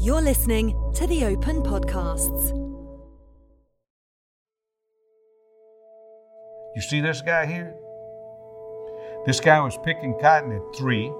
[0.00, 2.50] You're listening to the Open Podcasts.
[6.76, 7.74] You see this guy here?
[9.26, 11.10] This guy was picking cotton at three,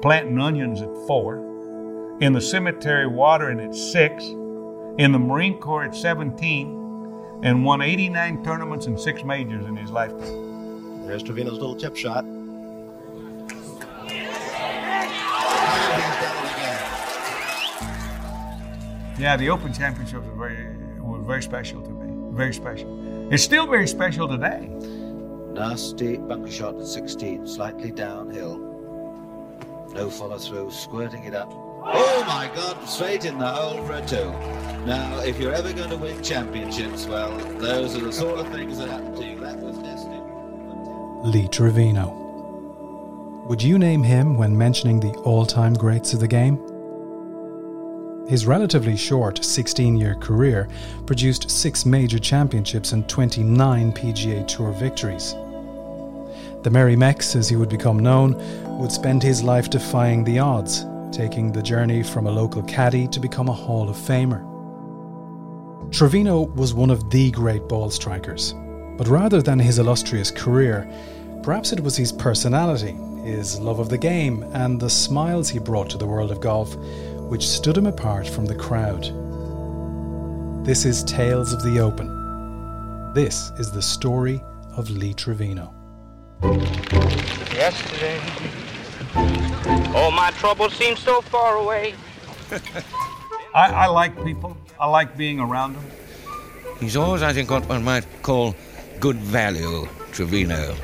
[0.00, 1.36] planting onions at four,
[2.22, 8.42] in the cemetery watering at six, in the Marine Corps at 17, and won 89
[8.42, 11.06] tournaments and six majors in his lifetime.
[11.06, 12.24] There's Trevino's little chip shot.
[19.18, 22.36] Yeah, the Open Championships were very, were very special to me.
[22.36, 23.32] Very special.
[23.32, 24.68] It's still very special today.
[25.52, 28.58] Nasty bunker shot at 16, slightly downhill.
[29.92, 31.52] No follow through, squirting it up.
[31.84, 34.30] Oh my God, straight in the hole for a two.
[34.86, 38.78] Now, if you're ever going to win championships, well, those are the sort of things
[38.78, 39.38] that happen to you.
[39.40, 40.22] That was destined.
[41.24, 42.18] Lee Trevino.
[43.48, 46.58] Would you name him when mentioning the all time greats of the game?
[48.28, 50.68] His relatively short 16 year career
[51.06, 55.34] produced six major championships and 29 PGA Tour victories.
[56.62, 58.36] The Merry Mex, as he would become known,
[58.78, 63.18] would spend his life defying the odds, taking the journey from a local caddy to
[63.18, 64.48] become a Hall of Famer.
[65.90, 68.54] Trevino was one of the great ball strikers,
[68.96, 70.88] but rather than his illustrious career,
[71.42, 72.92] perhaps it was his personality,
[73.24, 76.76] his love of the game, and the smiles he brought to the world of golf
[77.32, 79.04] which stood him apart from the crowd.
[80.66, 82.06] This is Tales of the Open.
[83.14, 84.42] This is the story
[84.76, 85.72] of Lee Trevino.
[87.54, 88.20] Yesterday,
[89.96, 91.94] all my troubles seem so far away.
[93.54, 94.54] I, I like people.
[94.78, 95.84] I like being around them.
[96.80, 98.54] He's always, I think, what one might call
[99.00, 100.74] good value, Trevino.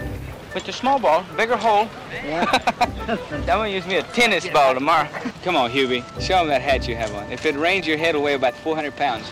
[0.58, 1.88] With the small ball, bigger hole.
[2.10, 5.08] I'm gonna use me a tennis ball tomorrow.
[5.44, 6.02] Come on, Hubie.
[6.20, 7.30] Show him that hat you have on.
[7.30, 9.30] If it rains, your head will weigh about 400 pounds.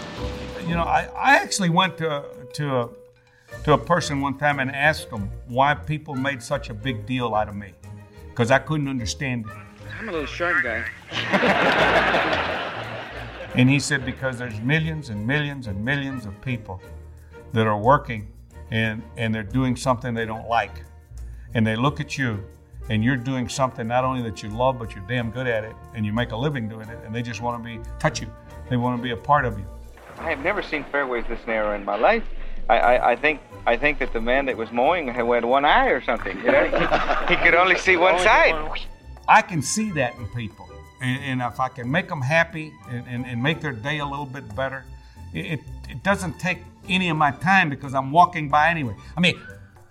[0.68, 2.88] You know, I, I actually went to to a
[3.64, 7.34] to a person one time and asked him why people made such a big deal
[7.34, 7.72] out of me,
[8.28, 9.52] because I couldn't understand it.
[9.98, 10.84] I'm a little short guy.
[13.56, 16.80] And he said because there's millions and millions and millions of people
[17.52, 18.28] that are working
[18.70, 20.82] and and they're doing something they don't like,
[21.56, 22.44] and they look at you
[22.90, 25.74] and you're doing something not only that you love but you're damn good at it
[25.94, 28.28] and you make a living doing it and they just want to be touch you
[28.68, 29.64] they want to be a part of you
[30.18, 32.24] I have never seen fairways this narrow in my life.
[32.68, 35.64] I, I, I think I think that the man that was mowing had had one
[35.64, 36.38] eye or something.
[36.38, 36.64] You know,
[37.28, 38.54] he could only see one side.
[39.28, 40.68] i can see that in people
[41.00, 44.06] and, and if i can make them happy and, and, and make their day a
[44.06, 44.84] little bit better
[45.34, 49.20] it, it, it doesn't take any of my time because i'm walking by anyway i
[49.20, 49.36] mean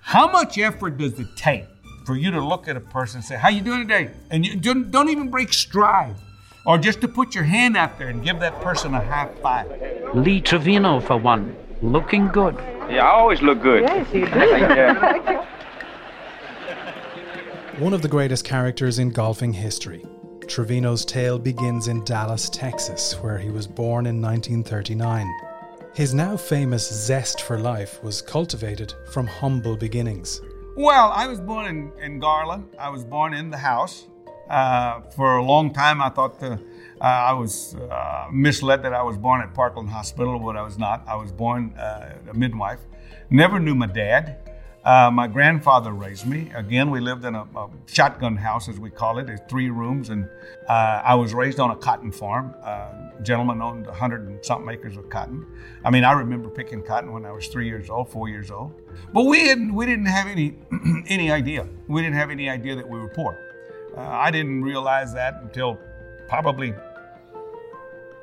[0.06, 1.66] how much effort does it take
[2.06, 4.56] for you to look at a person and say how you doing today and you
[4.56, 6.14] don't, don't even break stride
[6.64, 9.68] or just to put your hand out there and give that person a high five
[10.14, 12.56] Lee Trevino, for one, looking good.
[12.88, 13.82] Yeah, I always look good.
[13.82, 14.40] Yes, you do.
[14.40, 15.46] yeah.
[17.80, 20.06] One of the greatest characters in golfing history.
[20.48, 25.28] Trevino's tale begins in Dallas, Texas, where he was born in 1939.
[25.96, 30.42] His now famous zest for life was cultivated from humble beginnings.
[30.76, 32.66] Well, I was born in, in Garland.
[32.78, 34.06] I was born in the house.
[34.50, 36.60] Uh, for a long time, I thought the,
[37.00, 40.78] uh, I was uh, misled that I was born at Parkland Hospital, but I was
[40.78, 41.08] not.
[41.08, 42.82] I was born uh, a midwife.
[43.30, 44.45] Never knew my dad.
[44.86, 46.52] Uh, my grandfather raised me.
[46.54, 49.28] Again, we lived in a, a shotgun house, as we call it.
[49.28, 50.30] It's three rooms, and
[50.70, 52.54] uh, I was raised on a cotton farm.
[52.62, 52.92] Uh,
[53.24, 55.44] gentleman owned a hundred and something acres of cotton.
[55.84, 58.80] I mean, I remember picking cotton when I was three years old, four years old.
[59.12, 60.54] But we didn't, we didn't have any,
[61.08, 61.68] any idea.
[61.88, 63.36] We didn't have any idea that we were poor.
[63.98, 65.80] Uh, I didn't realize that until
[66.28, 66.76] probably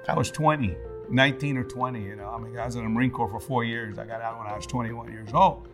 [0.06, 0.77] I was 20,
[1.11, 2.01] 19 or 20.
[2.01, 3.99] You know, I mean, I was in the Marine Corps for four years.
[3.99, 5.67] I got out when I was 21 years old.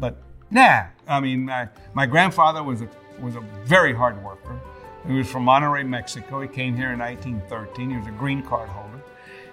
[0.00, 0.20] But
[0.52, 2.88] nah, I mean, my, my grandfather was a
[3.20, 4.58] was a very hard worker.
[5.06, 6.40] He was from Monterrey, Mexico.
[6.40, 7.90] He came here in 1913.
[7.90, 9.02] He was a green card holder,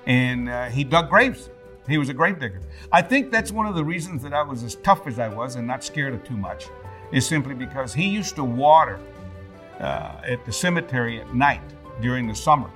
[0.06, 1.50] and uh, he dug graves.
[1.88, 2.62] He was a grave digger.
[2.92, 5.56] I think that's one of the reasons that I was as tough as I was
[5.56, 6.68] and not scared of too much,
[7.12, 9.00] is simply because he used to water
[9.80, 11.62] uh, at the cemetery at night
[12.01, 12.69] during the summer,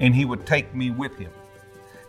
[0.00, 1.32] and he would take me with him.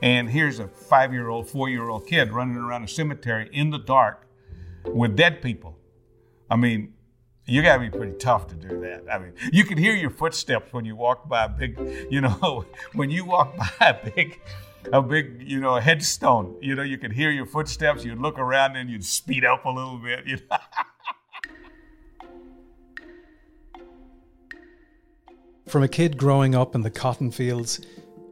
[0.01, 3.69] And here's a five year old, four year old kid running around a cemetery in
[3.69, 4.23] the dark
[4.88, 5.77] with dead people.
[6.50, 6.94] I mean,
[7.45, 9.03] you got to be pretty tough to do that.
[9.12, 11.77] I mean, you can hear your footsteps when you walk by a big,
[12.09, 14.39] you know, when you walk by a big,
[14.91, 16.56] a big, you know, headstone.
[16.62, 18.06] You know, you could hear your footsteps.
[18.06, 20.25] You'd look around and you'd speed up a little bit.
[20.25, 20.57] You know?
[25.68, 27.79] From a kid growing up in the cotton fields,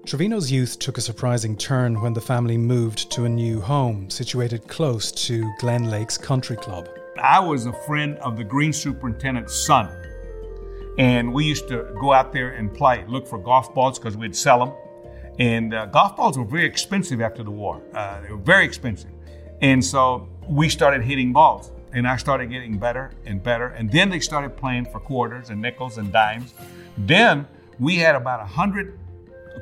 [0.04, 4.68] Trevino's youth took a surprising turn when the family moved to a new home situated
[4.68, 6.90] close to Glen Lakes Country Club.
[7.22, 9.96] I was a friend of the green superintendent's son.
[10.98, 14.36] And we used to go out there and play, look for golf balls because we'd
[14.36, 14.74] sell them.
[15.38, 17.80] And uh, golf balls were very expensive after the war.
[17.94, 19.12] Uh, they were very expensive.
[19.62, 21.72] And so we started hitting balls.
[21.94, 23.68] And I started getting better and better.
[23.68, 26.56] And then they started playing for quarters and nickels and dimes.
[26.98, 27.48] Then
[27.80, 28.98] we had about a 100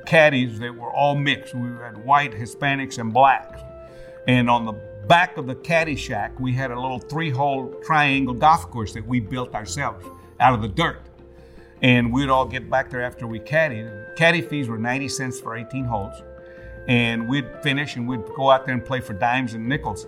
[0.05, 1.53] caddies that were all mixed.
[1.53, 3.61] We had white, Hispanics, and blacks.
[4.27, 4.73] And on the
[5.07, 9.05] back of the caddy shack, we had a little three hole triangle golf course that
[9.05, 10.05] we built ourselves
[10.39, 11.01] out of the dirt.
[11.81, 14.15] And we'd all get back there after we caddied.
[14.15, 16.21] Caddy fees were 90 cents for 18 holes.
[16.87, 20.05] And we'd finish and we'd go out there and play for dimes and nickels.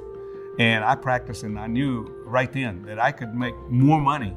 [0.60, 4.36] And I practiced and I knew right then that I could make more money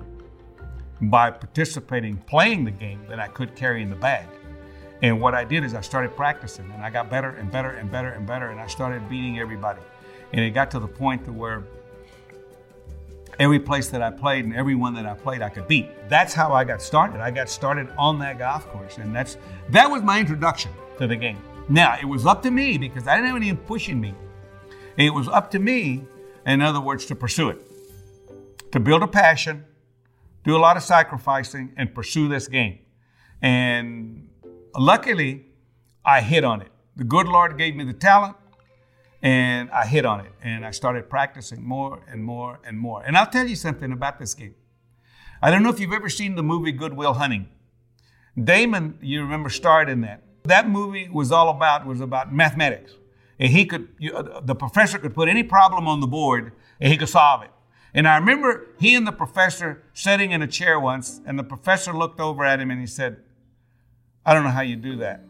[1.00, 4.28] by participating, playing the game than I could carry in the bag.
[5.04, 7.90] And what I did is I started practicing and I got better and better and
[7.90, 9.82] better and better and I started beating everybody.
[10.32, 11.64] And it got to the point to where
[13.38, 15.90] every place that I played and everyone that I played I could beat.
[16.08, 17.20] That's how I got started.
[17.20, 19.36] I got started on that golf course and that's
[19.68, 21.36] that was my introduction to the game.
[21.68, 24.14] Now, it was up to me because I didn't have anyone pushing me.
[24.96, 26.06] It was up to me,
[26.46, 27.60] in other words, to pursue it.
[28.72, 29.66] To build a passion,
[30.44, 32.78] do a lot of sacrificing and pursue this game.
[33.42, 34.30] And
[34.78, 35.46] luckily,
[36.04, 36.68] I hit on it.
[36.96, 38.36] The good Lord gave me the talent
[39.22, 43.02] and I hit on it and I started practicing more and more and more.
[43.02, 44.54] And I'll tell you something about this game.
[45.42, 47.48] I don't know if you've ever seen the movie Good Will Hunting.
[48.42, 50.22] Damon, you remember, starred in that.
[50.44, 52.92] That movie was all about was about mathematics,
[53.38, 56.90] and he could you, uh, the professor could put any problem on the board and
[56.90, 57.50] he could solve it.
[57.94, 61.92] And I remember he and the professor sitting in a chair once, and the professor
[61.92, 63.18] looked over at him and he said,
[64.24, 65.20] "I don't know how you do that."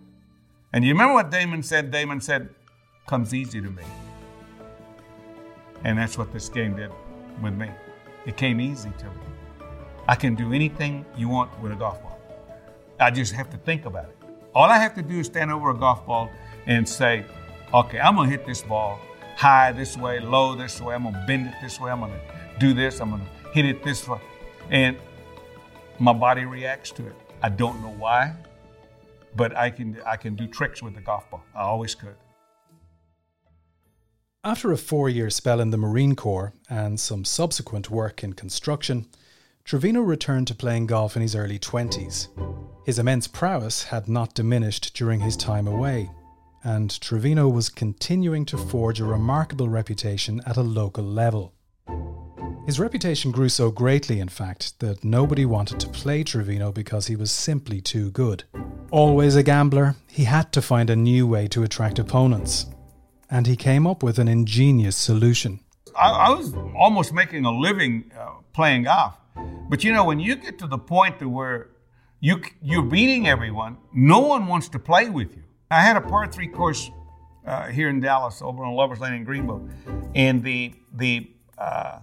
[0.72, 1.92] And you remember what Damon said?
[1.92, 2.48] Damon said,
[3.06, 3.84] comes easy to me.
[5.84, 6.90] And that's what this game did
[7.40, 7.70] with me.
[8.26, 9.66] It came easy to me.
[10.08, 12.18] I can do anything you want with a golf ball.
[12.98, 14.16] I just have to think about it.
[14.54, 16.30] All I have to do is stand over a golf ball
[16.66, 17.24] and say,
[17.72, 18.98] okay, I'm going to hit this ball
[19.36, 20.94] high this way, low this way.
[20.94, 21.90] I'm going to bend it this way.
[21.90, 22.20] I'm going to
[22.58, 23.00] do this.
[23.00, 24.20] I'm going to hit it this way.
[24.70, 24.96] And
[25.98, 27.14] my body reacts to it.
[27.42, 28.34] I don't know why,
[29.36, 31.42] but I can, I can do tricks with the golf ball.
[31.54, 32.16] I always could.
[34.42, 39.06] After a four year spell in the Marine Corps and some subsequent work in construction,
[39.64, 42.28] Trevino returned to playing golf in his early 20s.
[42.84, 46.10] His immense prowess had not diminished during his time away,
[46.62, 51.54] and Trevino was continuing to forge a remarkable reputation at a local level.
[52.66, 57.14] His reputation grew so greatly, in fact, that nobody wanted to play Trevino because he
[57.14, 58.44] was simply too good.
[58.90, 62.64] Always a gambler, he had to find a new way to attract opponents,
[63.28, 65.60] and he came up with an ingenious solution.
[65.94, 69.14] I, I was almost making a living uh, playing golf.
[69.68, 71.68] But you know, when you get to the point to where
[72.20, 75.42] you, you're beating everyone, no one wants to play with you.
[75.70, 76.90] I had a par three course
[77.46, 79.68] uh, here in Dallas over on Lovers Lane in Greenville,
[80.14, 81.98] and the the uh,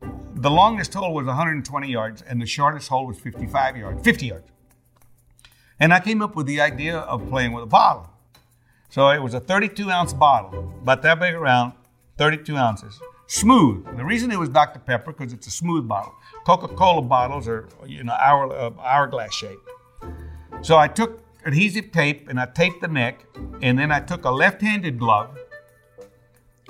[0.00, 4.48] the longest hole was 120 yards, and the shortest hole was 55 yards, 50 yards.
[5.78, 8.10] And I came up with the idea of playing with a bottle.
[8.88, 11.72] So it was a 32 ounce bottle, about that big around,
[12.18, 13.00] 32 ounces.
[13.26, 13.84] Smooth.
[13.96, 14.78] The reason it was Dr.
[14.78, 16.14] Pepper because it's a smooth bottle.
[16.46, 19.58] Coca-Cola bottles are, you know, hour, uh, hourglass shape.
[20.62, 23.24] So I took adhesive tape and I taped the neck,
[23.62, 25.36] and then I took a left-handed glove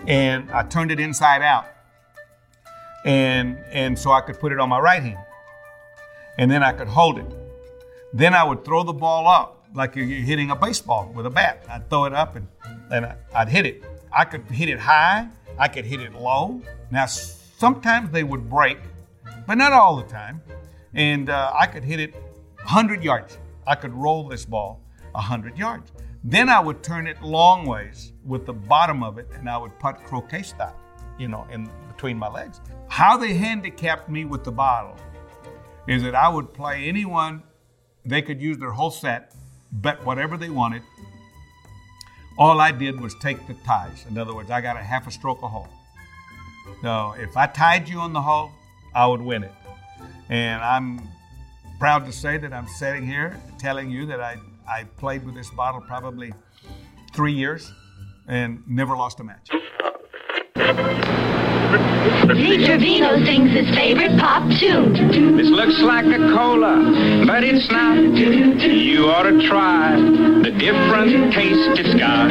[0.07, 1.67] and I turned it inside out,
[3.07, 5.25] and and so I could put it on my right hand,
[6.37, 7.27] and then I could hold it.
[8.13, 11.65] Then I would throw the ball up like you're hitting a baseball with a bat.
[11.69, 12.49] I'd throw it up and,
[12.91, 13.85] and I'd hit it.
[14.13, 16.61] I could hit it high, I could hit it low.
[16.91, 18.79] Now, sometimes they would break,
[19.47, 20.41] but not all the time.
[20.95, 23.39] And uh, I could hit it 100 yards.
[23.67, 24.81] I could roll this ball
[25.13, 25.93] 100 yards.
[26.25, 29.79] Then I would turn it long ways with the bottom of it and I would
[29.79, 30.77] putt croquet style,
[31.19, 32.61] you know, in between my legs.
[32.89, 34.97] How they handicapped me with the bottle
[35.87, 37.43] is that I would play anyone,
[38.05, 39.33] they could use their whole set
[39.73, 40.83] bet whatever they wanted.
[42.39, 44.05] All I did was take the ties.
[44.09, 45.69] In other words, I got a half a stroke a hole.
[46.83, 48.51] So if I tied you on the hole,
[48.95, 49.53] I would win it.
[50.29, 51.01] And I'm
[51.79, 54.37] proud to say that I'm sitting here telling you that I,
[54.69, 56.33] I played with this bottle probably
[57.15, 57.73] three years
[58.29, 59.49] and never lost a match.
[62.35, 65.37] Lee Trevino sings his favorite pop tune.
[65.37, 67.97] This looks like a cola, but it's not.
[67.97, 72.29] You ought to try the different taste it's got.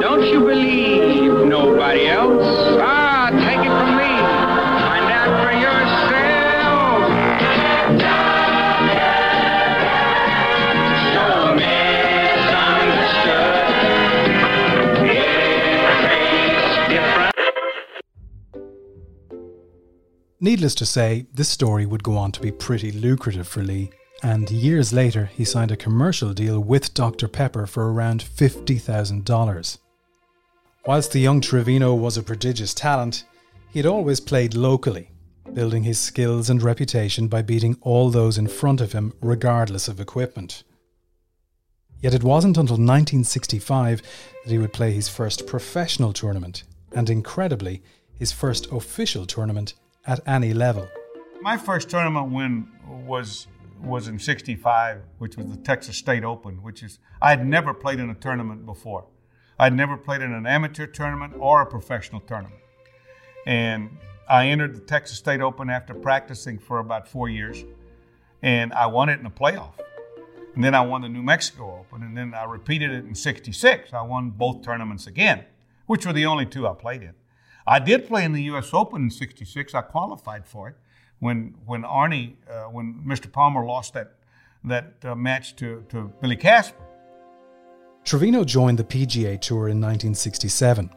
[0.00, 2.44] Don't you believe nobody else?
[2.80, 2.97] Ah,
[20.40, 23.90] Needless to say, this story would go on to be pretty lucrative for Lee,
[24.22, 27.26] and years later he signed a commercial deal with Dr.
[27.26, 29.78] Pepper for around $50,000.
[30.86, 33.24] Whilst the young Trevino was a prodigious talent,
[33.70, 35.10] he had always played locally,
[35.54, 39.98] building his skills and reputation by beating all those in front of him regardless of
[39.98, 40.62] equipment.
[42.00, 44.02] Yet it wasn't until 1965
[44.44, 47.82] that he would play his first professional tournament, and incredibly,
[48.14, 49.74] his first official tournament
[50.08, 50.88] at any level.
[51.42, 52.66] My first tournament win
[53.06, 53.46] was
[53.80, 58.00] was in '65, which was the Texas State Open, which is I had never played
[58.00, 59.06] in a tournament before.
[59.56, 62.60] I'd never played in an amateur tournament or a professional tournament,
[63.46, 63.90] and
[64.28, 67.64] I entered the Texas State Open after practicing for about four years,
[68.42, 69.74] and I won it in a playoff.
[70.54, 73.92] And then I won the New Mexico Open, and then I repeated it in '66.
[73.92, 75.44] I won both tournaments again,
[75.86, 77.14] which were the only two I played in.
[77.68, 78.70] I did play in the U.S.
[78.72, 79.74] Open in '66.
[79.74, 80.76] I qualified for it
[81.18, 83.30] when when Arnie, uh, when Mr.
[83.30, 84.14] Palmer lost that
[84.64, 86.82] that uh, match to, to Billy Casper.
[88.04, 90.90] Trevino joined the PGA Tour in 1967.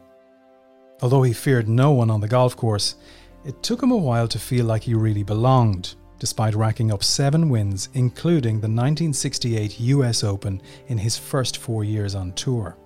[1.02, 2.96] Although he feared no one on the golf course,
[3.44, 7.50] it took him a while to feel like he really belonged, despite racking up seven
[7.50, 12.78] wins, including the 1968 US Open in his first four years on tour.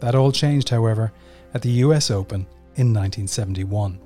[0.00, 1.12] That all changed, however,
[1.54, 4.00] at the US Open in 1971.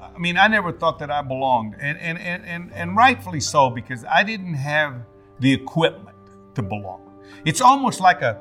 [0.00, 3.70] I mean, I never thought that I belonged, and and, and, and, and rightfully so,
[3.70, 5.02] because I didn't have
[5.40, 6.16] the equipment
[6.54, 7.00] to belong.
[7.44, 8.40] It's almost like a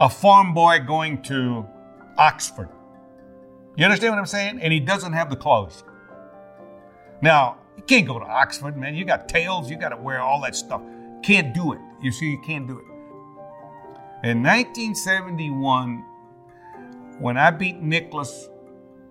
[0.00, 1.66] a farm boy going to
[2.18, 2.68] Oxford.
[3.76, 4.60] You understand what I'm saying?
[4.60, 5.82] And he doesn't have the clothes.
[7.22, 8.94] Now, you can't go to Oxford, man.
[8.94, 10.82] You got tails, you got to wear all that stuff.
[11.22, 11.80] Can't do it.
[12.02, 12.84] You see, you can't do it.
[14.28, 16.04] In 1971,
[17.18, 18.48] when I beat Nicklaus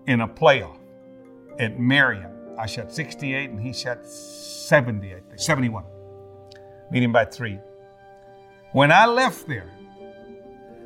[0.08, 0.78] in a playoff
[1.60, 5.84] at Merion, I shot 68 and he shot 70, I think, 71.
[6.92, 7.60] Beat him by three.
[8.72, 9.72] When I left there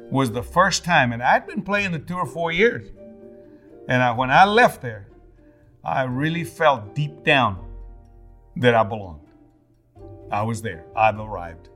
[0.09, 2.89] was the first time, and I'd been playing the tour four years.
[3.89, 5.07] And I, when I left there,
[5.83, 7.65] I really felt deep down
[8.57, 9.27] that I belonged.
[10.31, 10.85] I was there.
[10.95, 11.69] I've arrived.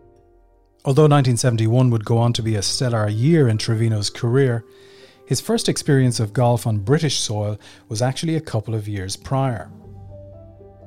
[0.83, 4.65] Although 1971 would go on to be a stellar year in Trevino's career,
[5.31, 7.57] his first experience of golf on British soil
[7.87, 9.71] was actually a couple of years prior.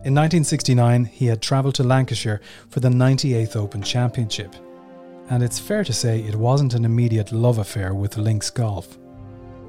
[0.05, 4.55] In 1969, he had travelled to Lancashire for the 98th Open Championship,
[5.31, 8.99] and it's fair to say it wasn't an immediate love affair with links golf.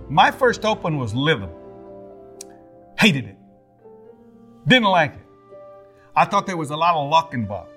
[0.10, 1.54] My first Open was Lytham.
[3.00, 3.38] Hated it.
[4.68, 5.26] Didn't like it.
[6.18, 7.72] I thought there was a lot of luck involved.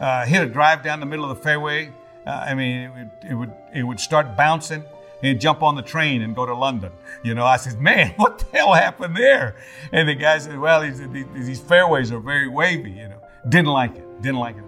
[0.00, 1.92] Uh, hit a drive down the middle of the fairway.
[2.26, 4.82] Uh, I mean, it would, it would it would start bouncing
[5.22, 6.92] and jump on the train and go to London.
[7.22, 9.56] You know, I said, man, what the hell happened there?
[9.92, 12.90] And the guy said, well, he said, these, fairways are very wavy.
[12.90, 14.22] You know, didn't like it.
[14.22, 14.64] Didn't like it.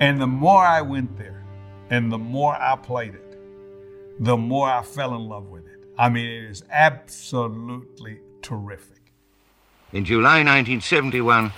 [0.00, 1.44] And the more I went there,
[1.90, 3.38] and the more I played it,
[4.20, 5.84] the more I fell in love with it.
[5.98, 9.12] I mean, it is absolutely terrific.
[9.92, 11.52] In July 1971,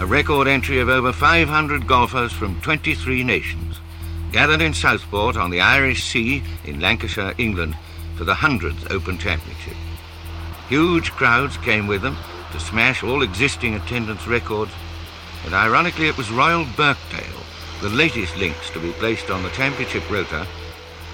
[0.00, 3.80] a record entry of over 500 golfers from 23 nations
[4.30, 7.76] gathered in Southport on the Irish Sea in Lancashire, England,
[8.16, 9.76] for the 100th Open Championship.
[10.68, 12.16] Huge crowds came with them
[12.52, 14.72] to smash all existing attendance records,
[15.44, 17.44] and ironically, it was Royal Birkdale,
[17.80, 20.46] the latest links to be placed on the championship rota,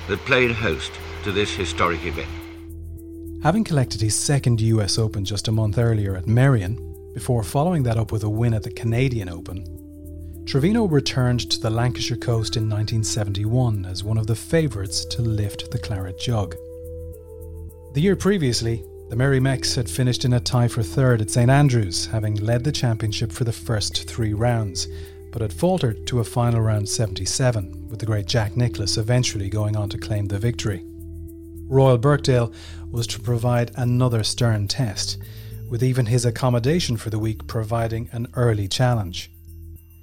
[0.08, 0.92] that played host
[1.24, 2.30] to this historic event.
[3.42, 6.76] Having collected his second US Open just a month earlier at Merion,
[7.14, 9.85] before following that up with a win at the Canadian Open,
[10.46, 15.72] Trevino returned to the Lancashire coast in 1971 as one of the favourites to lift
[15.72, 16.54] the Claret Jug.
[17.94, 21.50] The year previously, the Merry Mex had finished in a tie for third at St
[21.50, 24.86] Andrews, having led the championship for the first three rounds,
[25.32, 29.76] but had faltered to a final round 77, with the great Jack Nicklaus eventually going
[29.76, 30.84] on to claim the victory.
[31.68, 32.52] Royal Birkdale
[32.92, 35.18] was to provide another stern test,
[35.68, 39.32] with even his accommodation for the week providing an early challenge.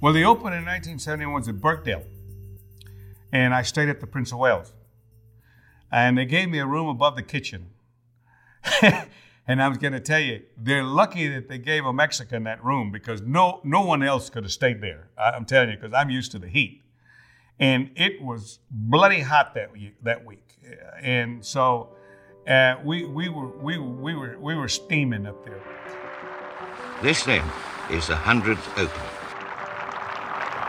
[0.04, 2.04] Well, the Open in 1971 was at Birkdale,
[3.32, 4.74] and I stayed at the Prince of Wales.
[5.90, 7.70] And they gave me a room above the kitchen.
[8.82, 12.62] and I was going to tell you, they're lucky that they gave a Mexican that
[12.62, 15.08] room because no no one else could have stayed there.
[15.16, 16.82] I'm telling you, because I'm used to the heat,
[17.58, 19.94] and it was bloody hot that week.
[20.02, 20.58] That week,
[21.00, 21.96] and so
[22.46, 25.62] uh, we we were we we were we were steaming up there.
[27.00, 27.50] This then
[27.90, 29.23] is the hundredth Open,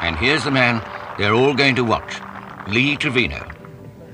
[0.06, 0.84] and here's the man
[1.18, 2.22] they're all going to watch,
[2.68, 3.44] Lee Trevino.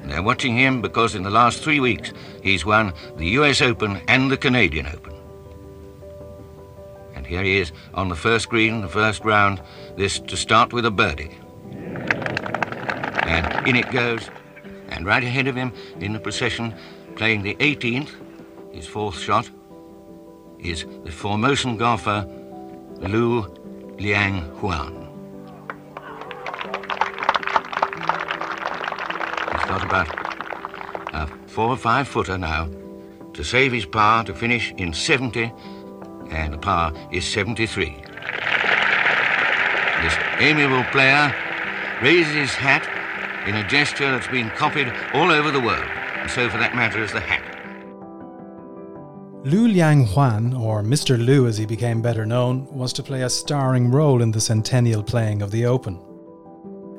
[0.06, 4.32] They're watching him because in the last three weeks he's won the US Open and
[4.32, 5.14] the Canadian Open.
[7.14, 9.62] And here he is on the first green, the first round,
[9.98, 11.38] this to start with a birdie.
[13.24, 14.30] And in it goes,
[14.90, 16.74] and right ahead of him in the procession,
[17.18, 18.12] playing the 18th,
[18.72, 19.50] his fourth shot,
[20.58, 22.26] is the Formosan golfer
[23.02, 23.42] Lu
[24.00, 25.01] Liang Huan.
[29.72, 30.10] Got about
[31.14, 32.70] a four or five footer now
[33.34, 35.50] to save his par to finish in 70,
[36.30, 37.96] and the par is 73.
[40.04, 41.34] This amiable player
[42.02, 42.86] raises his hat
[43.48, 45.88] in a gesture that's been copied all over the world,
[46.18, 47.48] and so for that matter is the hat.
[49.46, 51.18] Lu Liang Huan, or Mr.
[51.18, 55.02] Lu as he became better known, was to play a starring role in the centennial
[55.02, 56.11] playing of the Open.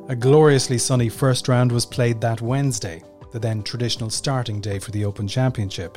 [0.09, 4.91] A gloriously sunny first round was played that Wednesday, the then traditional starting day for
[4.91, 5.97] the Open Championship.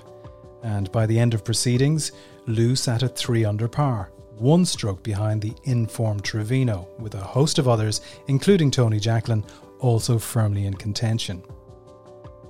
[0.61, 2.11] And by the end of proceedings,
[2.45, 7.57] Lu sat at 3 under par, one stroke behind the informed Trevino, with a host
[7.57, 9.43] of others, including Tony Jacklin,
[9.79, 11.43] also firmly in contention.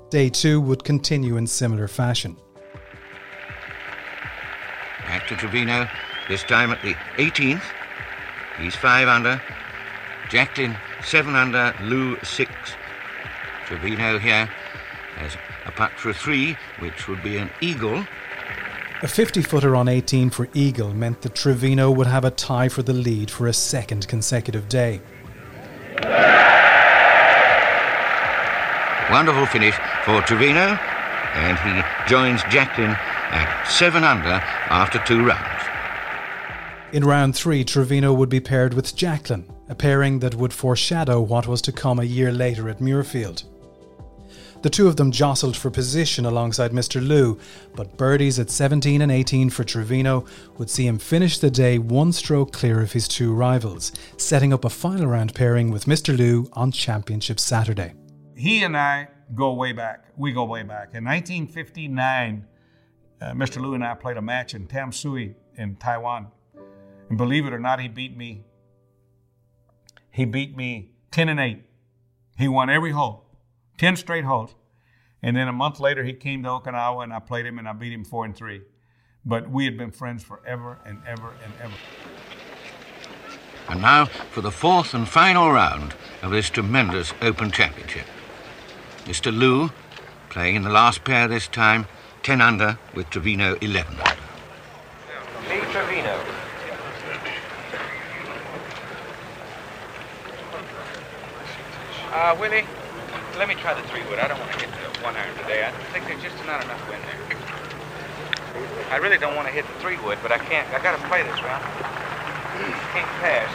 [0.10, 2.36] Day 2 would continue in similar fashion.
[5.08, 5.88] Back to Trevino,
[6.28, 7.64] this time at the 18th.
[8.60, 9.42] He's 5 under.
[10.30, 12.52] Jacklin seven under, Lu six.
[13.66, 14.46] Trevino here
[15.16, 15.36] has
[15.66, 18.06] a putt for a three, which would be an eagle.
[19.02, 22.82] A 50 footer on 18 for Eagle meant that Trevino would have a tie for
[22.82, 25.02] the lead for a second consecutive day.
[29.12, 30.80] Wonderful finish for Trevino,
[31.36, 32.92] and he joins Jacklin
[33.32, 35.64] at 7 under after two rounds.
[36.92, 41.48] In round three, Trevino would be paired with Jacklin, a pairing that would foreshadow what
[41.48, 43.44] was to come a year later at Muirfield.
[44.62, 47.06] The two of them jostled for position alongside Mr.
[47.06, 47.38] Lu,
[47.76, 50.26] but birdies at 17 and 18 for Trevino
[50.58, 54.66] would see him finish the day one stroke clear of his two rivals, setting up
[54.66, 56.18] a final round pairing with Mr.
[56.18, 57.94] Lu on Championship Saturday.
[58.36, 60.06] He and I go way back.
[60.18, 60.96] We go way back.
[60.96, 62.48] In 1959,
[63.22, 63.62] uh, Mr.
[63.62, 66.28] Lu and I played a match in Tamsui in Taiwan.
[67.10, 68.46] And believe it or not, he beat me
[70.16, 71.62] he beat me 10 and 8.
[72.38, 73.26] He won every hole,
[73.78, 74.56] 10 straight holes.
[75.22, 77.74] And then a month later, he came to Okinawa and I played him and I
[77.74, 78.62] beat him 4 and 3.
[79.26, 81.74] But we had been friends forever and ever and ever.
[83.68, 88.06] And now for the fourth and final round of this tremendous Open Championship.
[89.04, 89.38] Mr.
[89.38, 89.70] Lu,
[90.30, 91.88] playing in the last pair this time,
[92.24, 94.12] 10 under with Trevino 11 under.
[95.50, 96.35] Lee Trevino.
[102.16, 102.64] Uh, Willie,
[103.38, 104.20] let me try the three wood.
[104.20, 105.68] I don't want to hit the one iron today.
[105.68, 107.20] I think there's just not enough wind there.
[108.90, 110.66] I really don't want to hit the three wood, but I can't.
[110.74, 111.62] I got to play this round.
[112.96, 113.52] Can't pass,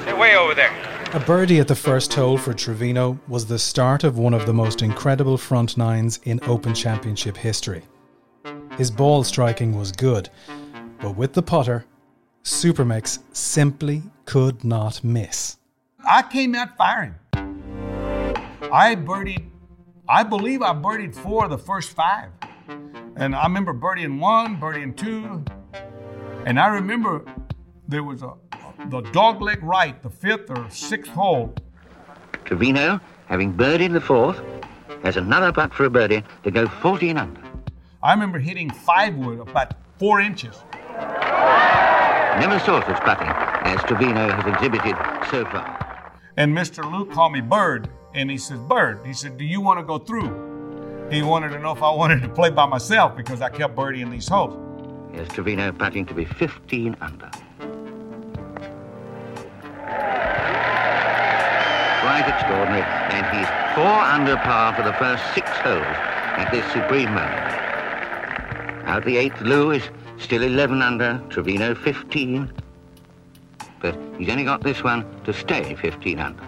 [0.00, 0.18] Posy.
[0.18, 0.72] Way over there.
[1.12, 4.54] A birdie at the first hole for Trevino was the start of one of the
[4.54, 7.82] most incredible front nines in Open Championship history.
[8.78, 10.30] His ball striking was good,
[11.04, 11.84] but with the putter,
[12.44, 15.58] Supermex simply could not miss.
[16.02, 17.14] I came out firing.
[18.72, 19.44] I birdied,
[20.08, 22.30] I believe I birdied four of the first five.
[23.16, 25.44] And I remember birdieing one, birdieing two.
[26.46, 27.26] And I remember
[27.86, 28.32] there was a,
[28.88, 31.54] the dogleg right, the fifth or sixth hole.
[32.46, 34.40] Trevino, having birdied the fourth,
[35.02, 37.42] has another putt for a birdie to go 14 under.
[38.02, 40.56] I remember hitting five wood about four inches.
[42.40, 44.96] Never saw such putting as Trevino has exhibited
[45.30, 46.12] so far.
[46.36, 46.82] And Mr.
[46.90, 49.98] Lu called me Bird, and he says, Bird, he said, do you want to go
[49.98, 51.08] through?
[51.10, 54.10] He wanted to know if I wanted to play by myself because I kept birdieing
[54.10, 54.58] these holes.
[55.12, 57.30] Here's Trevino putting to be 15 under.
[62.00, 65.82] Quite extraordinary, and he's four under par for the first six holes
[66.36, 67.54] at this supreme moment.
[68.88, 72.52] Out the eighth, Lu is Still 11 under, Trevino 15.
[73.80, 76.42] But he's only got this one to stay 15 under.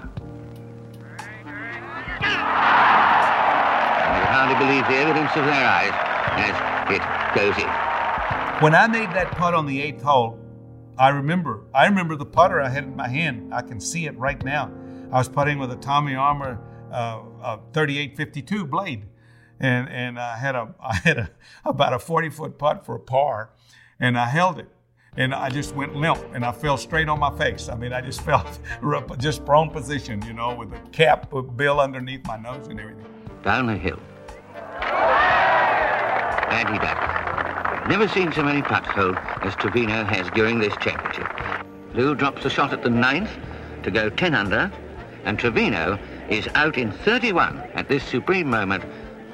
[4.18, 5.92] I hardly believe the evidence of their eyes
[6.36, 6.54] as
[6.90, 7.02] it
[7.34, 7.68] goes in.
[8.62, 10.38] When I made that putt on the eighth hole,
[10.98, 11.64] I remember.
[11.74, 13.52] I remember the putter I had in my hand.
[13.52, 14.72] I can see it right now.
[15.12, 16.58] I was putting with a Tommy Armour
[16.90, 19.04] uh, 3852 blade,
[19.60, 21.30] and and I had a I had a
[21.64, 23.50] about a 40 foot putt for a par,
[24.00, 24.68] and I held it,
[25.16, 27.68] and I just went limp, and I fell straight on my face.
[27.68, 28.58] I mean, I just felt
[29.18, 33.06] just prone position, you know, with the cap of bill underneath my nose and everything.
[33.42, 34.00] Down the hill,
[36.50, 37.88] and he does.
[37.88, 41.28] Never seen so many putts hold as Trevino has during this championship.
[41.94, 43.30] Lu drops the shot at the ninth
[43.84, 44.72] to go 10 under,
[45.24, 45.96] and Trevino
[46.28, 48.84] is out in 31 at this supreme moment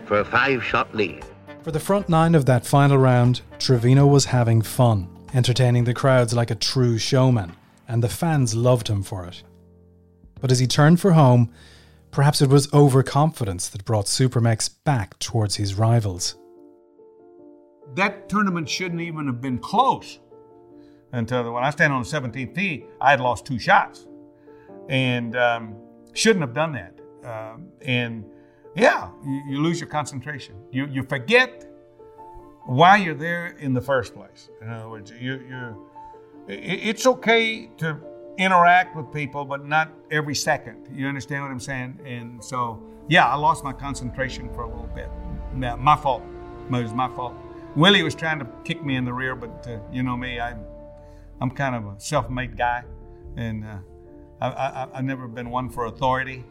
[0.05, 1.25] for a five-shot lead.
[1.63, 6.35] For the front nine of that final round, Trevino was having fun, entertaining the crowds
[6.35, 7.53] like a true showman,
[7.87, 9.43] and the fans loved him for it.
[10.41, 11.53] But as he turned for home,
[12.11, 16.37] perhaps it was overconfidence that brought Supermex back towards his rivals
[17.95, 20.19] that tournament shouldn't even have been close
[21.13, 24.07] until when I stand on the 17th tee, I had lost two shots
[24.89, 25.77] and um,
[26.15, 26.99] shouldn't have done that.
[27.25, 28.25] Um, and
[28.75, 30.55] yeah, you, you, lose your concentration.
[30.71, 31.67] You, you forget
[32.65, 34.49] why you're there in the first place.
[34.61, 35.77] In other words, you, you're,
[36.49, 37.99] it's okay to
[38.39, 40.89] interact with people, but not every second.
[40.95, 42.01] You understand what I'm saying?
[42.05, 45.09] And so, yeah, I lost my concentration for a little bit.
[45.55, 46.23] My fault.
[46.67, 47.35] It was my fault.
[47.77, 50.65] Willie was trying to kick me in the rear, but uh, you know me, I'm,
[51.41, 52.85] I'm kind of a self-made guy,
[53.37, 53.79] and uh,
[54.41, 56.45] I, I, I've never been one for authority,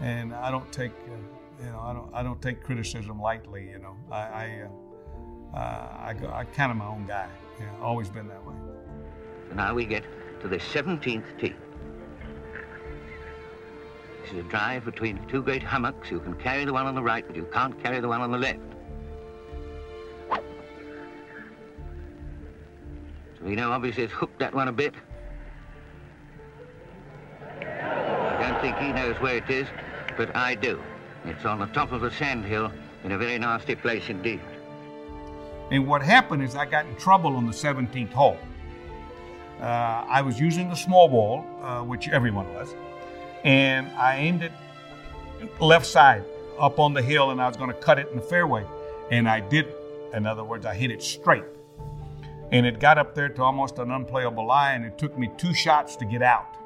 [0.00, 1.35] and I don't take, uh,
[1.66, 3.68] you know, I don't, I don't take criticism lightly.
[3.70, 4.68] You know, I, I,
[5.52, 7.28] uh, uh, I, I kind of my own guy.
[7.58, 8.54] Yeah, always been that way.
[9.48, 10.04] So Now we get
[10.42, 11.54] to the 17th tee.
[14.22, 16.10] This is a drive between two great hummocks.
[16.10, 18.30] You can carry the one on the right, but you can't carry the one on
[18.30, 18.60] the left.
[23.38, 24.94] So we know, obviously has hooked that one a bit.
[27.60, 29.66] I don't think he knows where it is,
[30.16, 30.80] but I do.
[31.26, 32.72] It's on the top of a sand hill
[33.04, 34.40] in a very nasty place indeed.
[35.70, 38.38] And what happened is I got in trouble on the 17th hole.
[39.60, 39.64] Uh,
[40.08, 42.74] I was using the small ball, uh, which everyone was,
[43.42, 44.52] and I aimed it
[45.60, 46.24] left side
[46.58, 48.64] up on the hill, and I was going to cut it in the fairway.
[49.10, 49.66] And I did.
[50.12, 51.44] In other words, I hit it straight
[52.52, 55.52] and it got up there to almost an unplayable lie, and it took me two
[55.52, 56.56] shots to get out.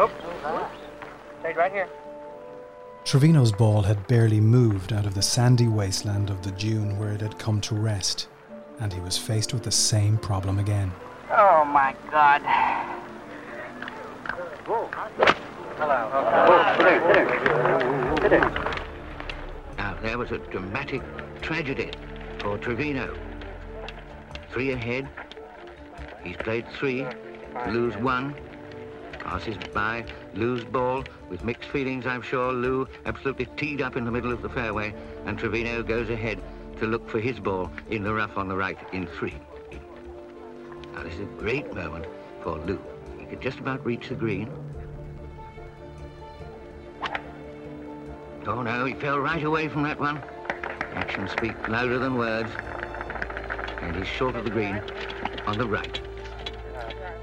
[0.00, 0.12] Oops.
[1.48, 1.88] Stayed right here.
[3.06, 7.22] Trevino's ball had barely moved out of the sandy wasteland of the dune where it
[7.22, 8.28] had come to rest,
[8.80, 10.92] and he was faced with the same problem again.
[11.30, 12.42] Oh my God.
[15.78, 16.10] Hello.
[16.12, 16.50] Oh,
[19.78, 21.00] now, there was a dramatic
[21.40, 21.92] tragedy
[22.40, 23.16] for Trevino.
[24.52, 25.08] Three ahead.
[26.22, 27.06] He's played three,
[27.70, 28.34] lose one,
[29.28, 32.50] passes by, lose ball, with mixed feelings, I'm sure.
[32.50, 34.94] Lu absolutely teed up in the middle of the fairway,
[35.26, 36.40] and Trevino goes ahead
[36.78, 39.36] to look for his ball in the rough on the right in three.
[40.94, 42.06] Now, this is a great moment
[42.42, 42.80] for Lu.
[43.18, 44.50] He could just about reach the green.
[48.46, 50.22] Oh, no, he fell right away from that one.
[50.94, 52.48] Actions speak louder than words.
[53.82, 54.80] And he's short of the green
[55.46, 56.07] on the right.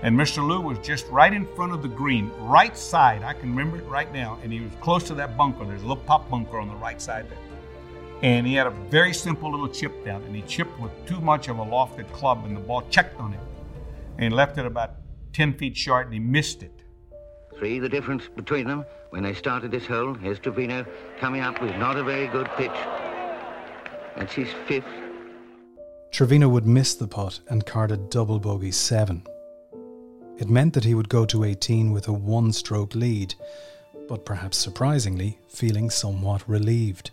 [0.05, 0.47] And Mr.
[0.47, 3.23] Lu was just right in front of the green, right side.
[3.23, 4.37] I can remember it right now.
[4.43, 5.65] And he was close to that bunker.
[5.65, 7.39] There's a little pop bunker on the right side there.
[8.21, 10.21] And he had a very simple little chip down.
[10.21, 13.33] And he chipped with too much of a lofted club, and the ball checked on
[13.33, 13.39] it
[14.19, 14.91] and left it about
[15.33, 16.83] 10 feet short, and he missed it.
[17.57, 20.13] Three, the difference between them when they started this hole.
[20.13, 20.85] Here's Trevino
[21.19, 22.69] coming up with not a very good pitch.
[24.17, 24.85] And she's fifth.
[26.11, 29.25] Trevino would miss the putt and carded double bogey seven.
[30.37, 33.35] It meant that he would go to 18 with a one stroke lead,
[34.07, 37.11] but perhaps surprisingly, feeling somewhat relieved.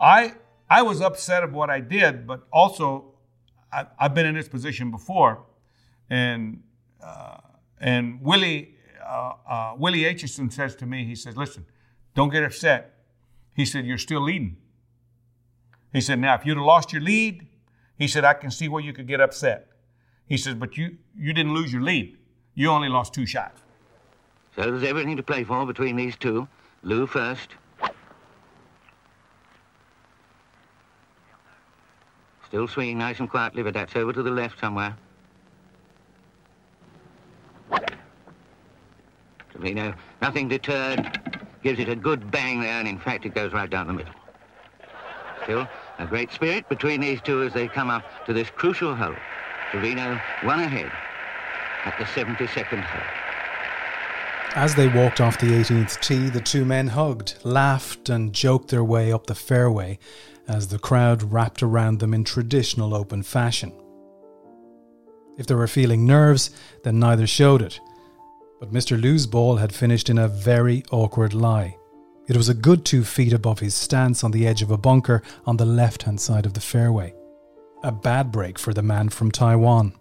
[0.00, 0.34] I,
[0.70, 3.14] I was upset of what I did, but also
[3.72, 5.44] I, have been in this position before.
[6.08, 6.62] And,
[7.04, 7.38] uh,
[7.80, 11.66] and Willie, uh, uh, Willie Aitchison says to me, he says, listen,
[12.14, 12.94] don't get upset.
[13.54, 14.56] He said, you're still leading.
[15.92, 17.46] He said, Now, if you'd have lost your lead,
[17.98, 19.68] he said, I can see where you could get upset.
[20.26, 22.16] He says, But you, you didn't lose your lead.
[22.54, 23.60] You only lost two shots.
[24.54, 26.46] So there's everything to play for between these two.
[26.82, 27.48] Lu first.
[32.48, 34.94] Still swinging nice and quietly, but that's over to the left somewhere.
[39.50, 41.18] Trevino, nothing deterred.
[41.62, 44.12] gives it a good bang there, and in fact, it goes right down the middle.
[45.44, 45.66] Still,
[45.98, 49.16] a great spirit between these two as they come up to this crucial hole.
[49.70, 50.92] Trevino one ahead
[51.84, 53.22] at the 72nd hole.
[54.54, 58.84] As they walked off the 18th tee, the two men hugged, laughed, and joked their
[58.84, 59.98] way up the fairway
[60.46, 63.72] as the crowd wrapped around them in traditional open fashion.
[65.38, 66.50] If they were feeling nerves,
[66.84, 67.80] then neither showed it.
[68.60, 69.00] But Mr.
[69.00, 71.78] Lu's ball had finished in a very awkward lie.
[72.28, 75.22] It was a good two feet above his stance on the edge of a bunker
[75.46, 77.14] on the left hand side of the fairway.
[77.82, 79.94] A bad break for the man from Taiwan.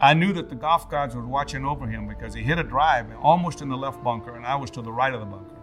[0.00, 3.06] I knew that the golf gods were watching over him because he hit a drive
[3.22, 5.56] almost in the left bunker, and I was to the right of the bunker.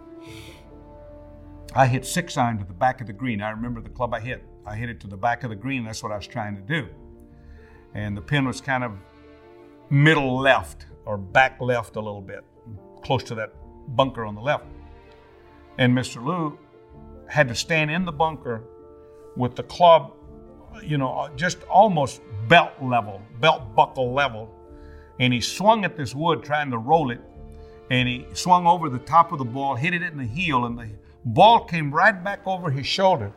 [1.74, 3.40] I hit six iron to the back of the green.
[3.40, 4.44] I remember the club I hit.
[4.66, 5.84] I hit it to the back of the green.
[5.84, 6.88] That's what I was trying to do.
[7.94, 8.92] And the pin was kind of
[9.90, 12.44] middle left or back left a little bit,
[13.02, 13.52] close to that
[13.88, 14.64] bunker on the left.
[15.78, 16.24] And Mr.
[16.24, 16.58] Lu
[17.28, 18.64] had to stand in the bunker
[19.36, 20.12] with the club,
[20.82, 24.50] you know, just almost belt level, belt buckle level.
[25.20, 27.20] And he swung at this wood trying to roll it.
[27.90, 30.78] And he swung over the top of the ball, hit it in the heel, and
[30.78, 30.88] the
[31.24, 33.32] ball came right back over his shoulder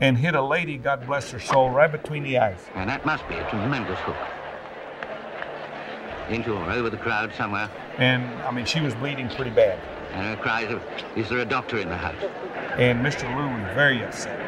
[0.00, 2.60] and hit a lady, God bless her soul, right between the eyes.
[2.74, 4.16] And that must be a tremendous hook.
[6.28, 7.70] Into or over the crowd somewhere.
[7.98, 9.78] And, I mean, she was bleeding pretty bad.
[10.12, 10.82] And her cries of,
[11.16, 12.20] is there a doctor in the house?
[12.76, 13.22] And Mr.
[13.36, 14.45] Lu was very upset.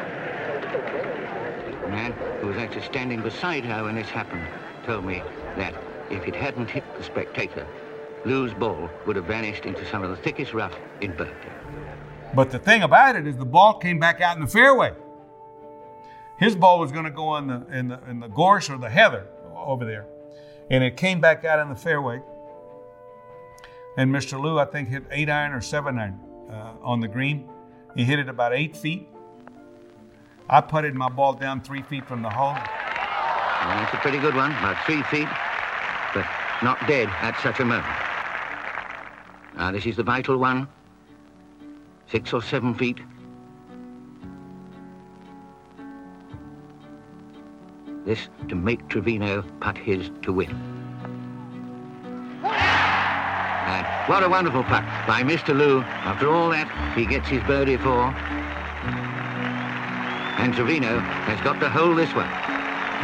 [1.89, 4.47] Man who was actually standing beside her when this happened
[4.85, 5.21] told me
[5.57, 5.73] that
[6.09, 7.65] if it hadn't hit the spectator,
[8.25, 11.51] Lu's ball would have vanished into some of the thickest rough in Birkdale.
[12.33, 14.93] But the thing about it is the ball came back out in the fairway.
[16.37, 18.89] His ball was going to go in the, in the in the gorse or the
[18.89, 20.05] heather over there,
[20.69, 22.21] and it came back out in the fairway.
[23.97, 24.41] And Mr.
[24.41, 27.49] Lu, I think, hit eight iron or seven iron uh, on the green.
[27.95, 29.09] He hit it about eight feet.
[30.51, 32.53] I putted my ball down three feet from the hole.
[32.53, 35.27] Well, that's a pretty good one, about three feet,
[36.13, 36.25] but
[36.63, 37.85] not dead at such a moment.
[39.55, 40.67] Now, this is the vital one.
[42.07, 42.97] Six or seven feet.
[48.05, 50.49] This to make Trevino putt his to win.
[52.43, 55.55] And what a wonderful putt by Mr.
[55.55, 55.81] Lu.
[55.81, 58.15] After all that, he gets his birdie for.
[60.39, 62.29] And Trevino has got to hold this one.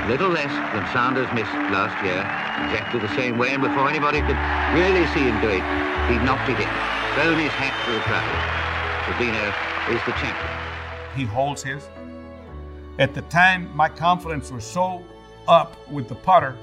[0.08, 2.24] Little less than Sanders missed last year,
[2.64, 4.40] exactly the same way, and before anybody could
[4.72, 5.64] really see him do it,
[6.08, 6.72] he knocked it in,
[7.16, 8.24] thrown his hat to the crowd.
[9.04, 9.52] Trevino
[9.92, 10.56] is the champion.
[11.16, 11.84] He holds his.
[13.00, 15.04] At the time, my confidence was so
[15.48, 16.56] up with the putter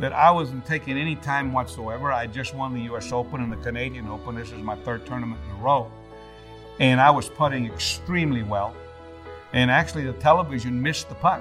[0.00, 2.10] that I wasn't taking any time whatsoever.
[2.10, 3.12] I just won the U.S.
[3.12, 4.34] Open and the Canadian Open.
[4.34, 5.90] This is my third tournament in a row.
[6.80, 8.74] And I was putting extremely well.
[9.52, 11.40] And actually, the television missed the putt.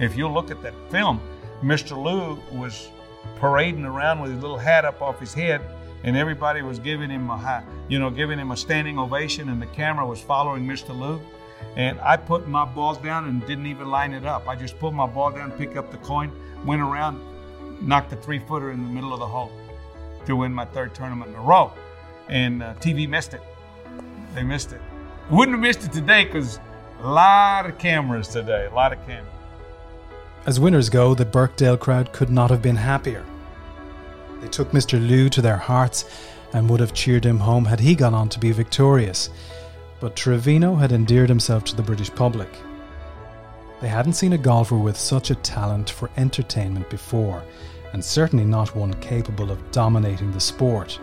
[0.00, 1.20] If you look at that film,
[1.62, 1.96] Mr.
[1.96, 2.88] Lu was
[3.36, 5.60] parading around with his little hat up off his head,
[6.04, 9.66] and everybody was giving him a, you know, giving him a standing ovation, and the
[9.66, 10.96] camera was following Mr.
[10.96, 11.20] Lu.
[11.76, 14.48] And I put my ball down and didn't even line it up.
[14.48, 16.32] I just put my ball down, picked up the coin,
[16.64, 17.20] went around,
[17.80, 19.50] knocked a three footer in the middle of the hole
[20.26, 21.72] to win my third tournament in a row.
[22.28, 23.40] And uh, TV missed it.
[24.34, 24.80] They missed it.
[25.30, 26.60] Wouldn't have missed it today because
[27.00, 29.32] a lot of cameras today, a lot of cameras.
[30.46, 33.24] As winners go, the Birkdale crowd could not have been happier.
[34.40, 35.04] They took Mr.
[35.04, 36.04] Lu to their hearts
[36.52, 39.30] and would have cheered him home had he gone on to be victorious.
[40.00, 42.48] But Trevino had endeared himself to the British public.
[43.80, 47.42] They hadn't seen a golfer with such a talent for entertainment before,
[47.92, 50.98] and certainly not one capable of dominating the sport.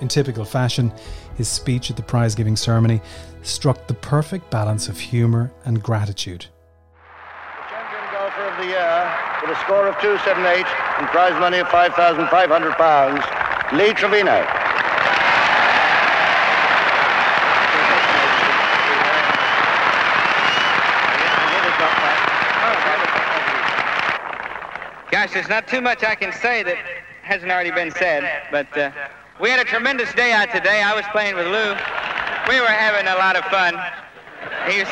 [0.00, 0.92] In typical fashion,
[1.36, 3.00] his speech at the prize giving ceremony
[3.42, 6.46] struck the perfect balance of humour and gratitude.
[6.46, 10.66] The champion golfer of the year, with a score of 278
[10.98, 14.46] and prize money of £5,500, Lee Trevino.
[25.10, 26.76] Gosh, there's not too much I can say that
[27.22, 28.90] hasn't already been said, but uh,
[29.40, 30.82] we had a tremendous day out today.
[30.82, 31.74] I was playing with Lu.
[32.48, 33.74] We were having a lot of fun.
[34.70, 34.84] He,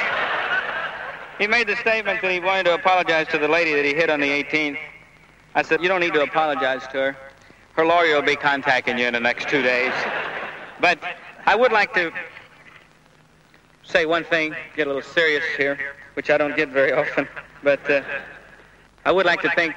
[1.39, 4.11] he made the statement that he wanted to apologize to the lady that he hit
[4.11, 4.79] on the 18th.
[5.55, 7.17] I said, you don't need to apologize to her.
[7.75, 9.93] Her lawyer will be contacting you in the next two days.
[10.81, 10.99] But
[11.47, 12.11] I would like to
[13.85, 15.79] say one thing, get a little serious here,
[16.15, 17.29] which I don't get very often.
[17.63, 18.03] But uh,
[19.05, 19.77] I would like to thank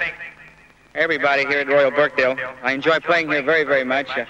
[0.94, 2.36] everybody here at Royal Birkdale.
[2.62, 4.08] I enjoy playing here very, very much.
[4.10, 4.24] Uh,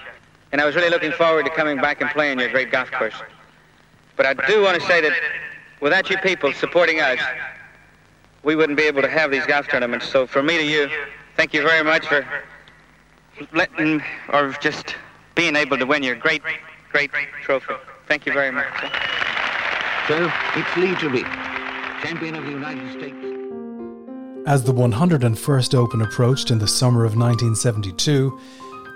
[0.52, 3.14] and I was really looking forward to coming back and playing your great golf course.
[4.16, 5.12] But I do want to say that
[5.80, 7.20] without you people supporting us,
[8.42, 10.08] we wouldn't be able to have these golf tournaments.
[10.08, 10.88] So from me to you,
[11.36, 12.26] thank you very much for
[13.52, 14.94] letting or just
[15.34, 16.42] being able to win your great,
[16.90, 17.10] great
[17.42, 17.74] trophy.
[18.06, 18.66] Thank you very much.
[20.08, 21.28] So it's Lee Trevino,
[22.02, 23.16] champion of the United States.
[24.46, 28.38] As the 101st Open approached in the summer of 1972,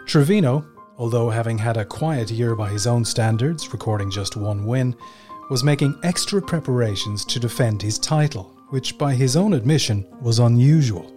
[0.07, 0.65] Trevino,
[1.01, 4.95] although having had a quiet year by his own standards, recording just one win,
[5.49, 11.11] was making extra preparations to defend his title, which by his own admission was unusual.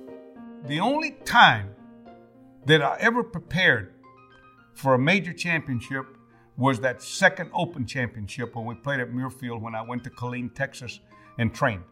[0.67, 1.76] The only time
[2.65, 3.93] that I ever prepared
[4.74, 6.06] for a major championship
[6.56, 10.56] was that second Open Championship when we played at Muirfield when I went to Killeen,
[10.56, 11.02] Texas,
[11.38, 11.84] and trained.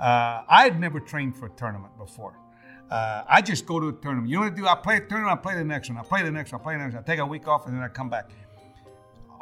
[0.00, 2.34] Uh, I had never trained for a tournament before.
[2.90, 4.30] Uh, I just go to a tournament.
[4.30, 4.66] You know what I do?
[4.66, 6.64] I play a tournament, I play the next one, I play the next one, I
[6.64, 7.02] play the next one.
[7.02, 8.30] I take a week off and then I come back.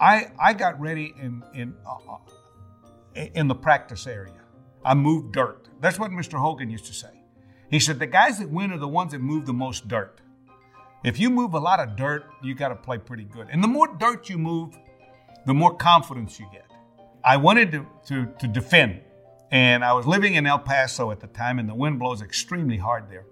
[0.00, 4.40] I I got ready in in uh, uh in the practice area.
[4.84, 5.68] I moved dirt.
[5.80, 6.38] That's what Mr.
[6.38, 7.08] Hogan used to say.
[7.70, 10.20] He said the guys that win are the ones that move the most dirt.
[11.04, 13.48] If you move a lot of dirt, you got to play pretty good.
[13.50, 14.76] And the more dirt you move,
[15.46, 16.70] the more confidence you get.
[17.24, 19.00] I wanted to, to, to defend,
[19.50, 22.76] and I was living in El Paso at the time, and the wind blows extremely
[22.76, 23.24] hard there.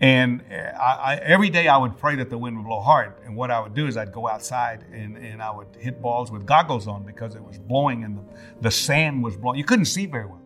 [0.00, 3.12] And eh, I, I, every day I would pray that the wind would blow hard.
[3.24, 6.30] And what I would do is I'd go outside and, and I would hit balls
[6.30, 8.24] with goggles on because it was blowing and the,
[8.62, 9.58] the sand was blowing.
[9.58, 10.40] You couldn't see very well.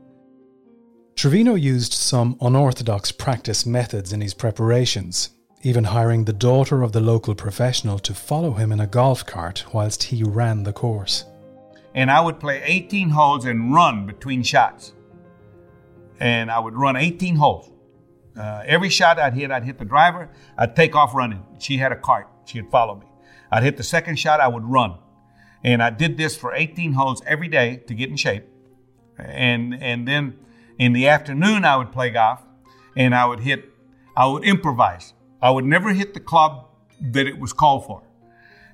[1.14, 5.31] Trevino used some unorthodox practice methods in his preparations,
[5.62, 9.64] even hiring the daughter of the local professional to follow him in a golf cart
[9.73, 11.25] whilst he ran the course.
[11.95, 14.93] And I would play 18 holes and run between shots.
[16.19, 17.71] And I would run 18 holes.
[18.37, 21.44] Uh, every shot I'd hit, I'd hit the driver, I'd take off running.
[21.59, 23.07] She had a cart, she'd follow me.
[23.51, 24.99] I'd hit the second shot, I would run.
[25.62, 28.44] And I did this for 18 holes every day to get in shape.
[29.18, 30.38] And, and then
[30.79, 32.42] in the afternoon, I would play golf
[32.97, 33.64] and I would hit,
[34.16, 35.14] I would improvise.
[35.40, 36.66] I would never hit the club
[37.01, 38.03] that it was called for.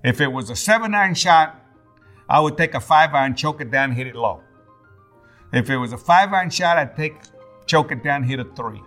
[0.03, 1.57] If it was a seven iron shot,
[2.29, 4.41] I would take a five iron, choke it down, hit it low.
[5.53, 7.17] If it was a five iron shot, I'd take,
[7.67, 8.83] choke it down, hit a three.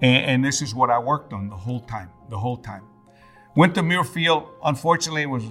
[0.00, 2.84] And, and this is what I worked on the whole time, the whole time.
[3.56, 4.48] Went to Muirfield.
[4.64, 5.44] Unfortunately, it was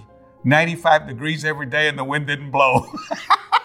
[0.43, 2.86] 95 degrees every day and the wind didn't blow.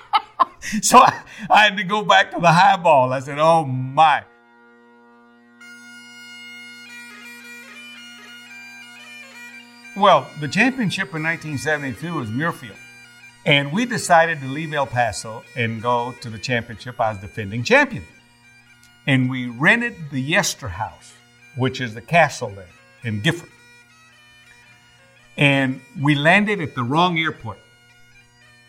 [0.83, 3.12] so I, I had to go back to the high ball.
[3.12, 4.25] I said, oh my.
[9.95, 12.77] Well, the championship in 1972 was Muirfield.
[13.45, 17.01] And we decided to leave El Paso and go to the championship.
[17.01, 18.05] I was defending champion.
[19.07, 21.15] And we rented the Yester House,
[21.57, 22.69] which is the castle there
[23.03, 23.51] in Gifford.
[25.37, 27.59] And we landed at the wrong airport.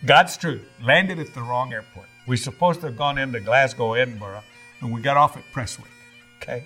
[0.05, 2.07] God's truth, landed at the wrong airport.
[2.27, 4.43] We supposed to have gone into Glasgow, Edinburgh,
[4.81, 5.91] and we got off at Prestwick.
[6.41, 6.65] Okay?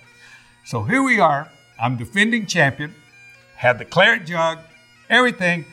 [0.65, 1.49] So here we are.
[1.80, 2.93] I'm defending champion
[3.56, 4.60] had the claret jug,
[5.10, 5.65] everything.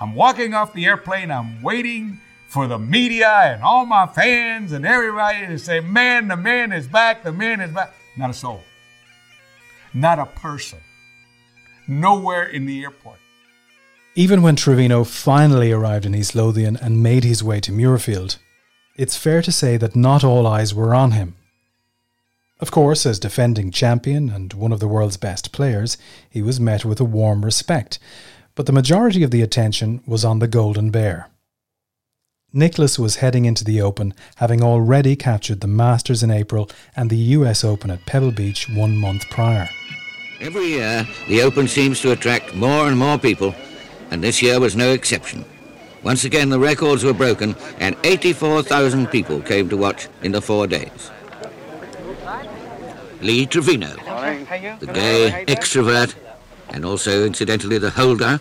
[0.00, 1.30] I'm walking off the airplane.
[1.30, 2.20] I'm waiting
[2.52, 6.86] for the media and all my fans and everybody to say, Man, the man is
[6.86, 7.94] back, the man is back.
[8.14, 8.60] Not a soul.
[9.94, 10.80] Not a person.
[11.88, 13.16] Nowhere in the airport.
[14.14, 18.36] Even when Trevino finally arrived in East Lothian and made his way to Muirfield,
[18.96, 21.34] it's fair to say that not all eyes were on him.
[22.60, 25.96] Of course, as defending champion and one of the world's best players,
[26.28, 27.98] he was met with a warm respect,
[28.54, 31.31] but the majority of the attention was on the Golden Bear.
[32.54, 37.16] Nicklaus was heading into the Open, having already captured the Masters in April and the
[37.16, 39.70] US Open at Pebble Beach one month prior.
[40.38, 43.54] Every year, the Open seems to attract more and more people,
[44.10, 45.46] and this year was no exception.
[46.02, 50.66] Once again, the records were broken, and 84,000 people came to watch in the four
[50.66, 51.10] days.
[53.22, 53.94] Lee Trevino,
[54.78, 56.14] the gay extrovert,
[56.68, 58.40] and also, incidentally, the holder.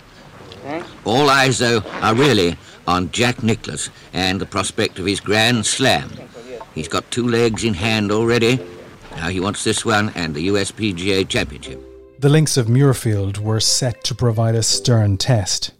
[0.65, 0.81] Hmm?
[1.07, 2.57] All eyes, though, are really
[2.91, 6.11] on Jack Nicklaus and the prospect of his Grand Slam.
[6.75, 8.59] He's got two legs in hand already.
[9.15, 11.81] Now he wants this one and the USPGA Championship.
[12.19, 15.71] The links of Muirfield were set to provide a stern test.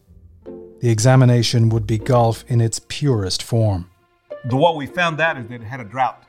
[0.79, 3.89] The examination would be golf in its purest form.
[4.45, 6.23] The, what we found out is that it had a drought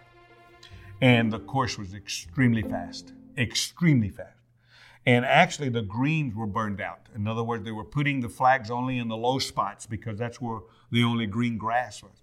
[1.00, 4.41] and the course was extremely fast, extremely fast.
[5.04, 7.08] And actually, the greens were burned out.
[7.14, 10.40] In other words, they were putting the flags only in the low spots because that's
[10.40, 12.22] where the only green grass was.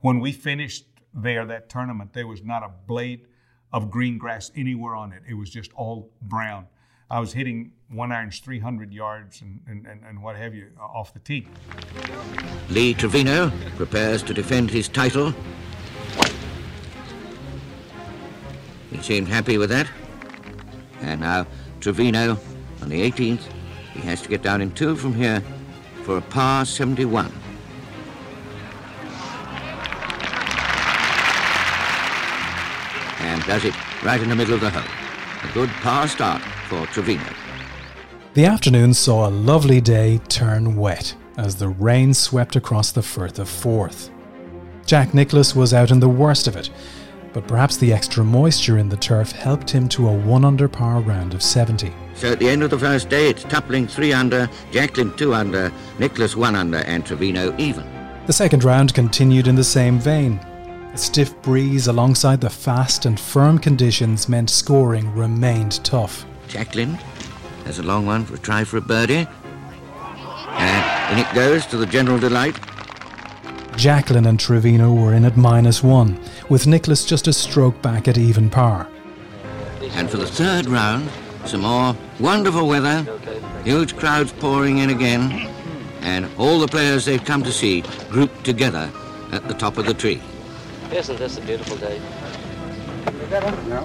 [0.00, 3.26] When we finished there, that tournament, there was not a blade
[3.72, 5.22] of green grass anywhere on it.
[5.28, 6.66] It was just all brown.
[7.10, 11.12] I was hitting one irons 300 yards and, and, and, what have you uh, off
[11.12, 11.46] the tee.
[12.70, 15.34] Lee Trevino prepares to defend his title.
[18.90, 19.88] He seemed happy with that.
[21.02, 21.46] And now
[21.84, 22.38] Trevino
[22.80, 23.42] on the 18th,
[23.92, 25.42] he has to get down in two from here
[26.04, 27.30] for a par 71.
[33.20, 34.82] And does it right in the middle of the hole.
[35.42, 37.22] A good par start for Trevino.
[38.32, 43.38] The afternoon saw a lovely day turn wet as the rain swept across the Firth
[43.38, 44.08] of Forth.
[44.86, 46.70] Jack Nicklaus was out in the worst of it,
[47.34, 51.00] but perhaps the extra moisture in the turf helped him to a one under par
[51.00, 51.92] round of 70.
[52.14, 55.70] So at the end of the first day, it's Tupling three under, Jacklin two under,
[55.98, 57.84] Nicklaus one under, and Trevino even.
[58.26, 60.38] The second round continued in the same vein.
[60.94, 66.24] A stiff breeze alongside the fast and firm conditions meant scoring remained tough.
[66.46, 66.94] Jacklin
[67.64, 69.26] has a long one for a try for a birdie.
[70.50, 72.56] And in it goes to the general delight.
[73.76, 76.18] Jacklin and Trevino were in at minus one,
[76.48, 78.88] with Nicklaus just a stroke back at even par.
[79.92, 81.10] And for the third round,
[81.44, 83.06] some more wonderful weather,
[83.64, 85.50] huge crowds pouring in again,
[86.00, 88.90] and all the players they've come to see grouped together
[89.32, 90.22] at the top of the tree.
[90.92, 92.00] Isn't this a beautiful day?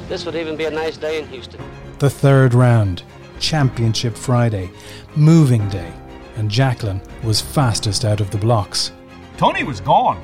[0.07, 1.61] This would even be a nice day in Houston.
[1.97, 3.03] The third round,
[3.39, 4.69] Championship Friday,
[5.15, 5.91] moving day,
[6.37, 8.91] and Jacklin was fastest out of the blocks.
[9.39, 10.21] Tony was gone.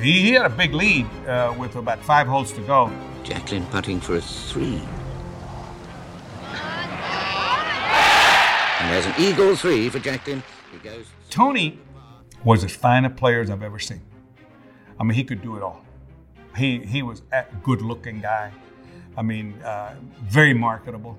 [0.00, 2.90] He, he had a big lead uh, with about five holes to go.
[3.22, 4.82] Jacklin putting for a three.
[8.80, 10.42] And there's an eagle three for Jacklin.
[10.72, 11.06] He goes.
[11.30, 11.78] Tony
[12.42, 14.00] was as fine a player as I've ever seen.
[14.98, 15.84] I mean, he could do it all.
[16.56, 18.50] He he was a good-looking guy.
[19.16, 19.94] I mean, uh,
[20.24, 21.16] very marketable.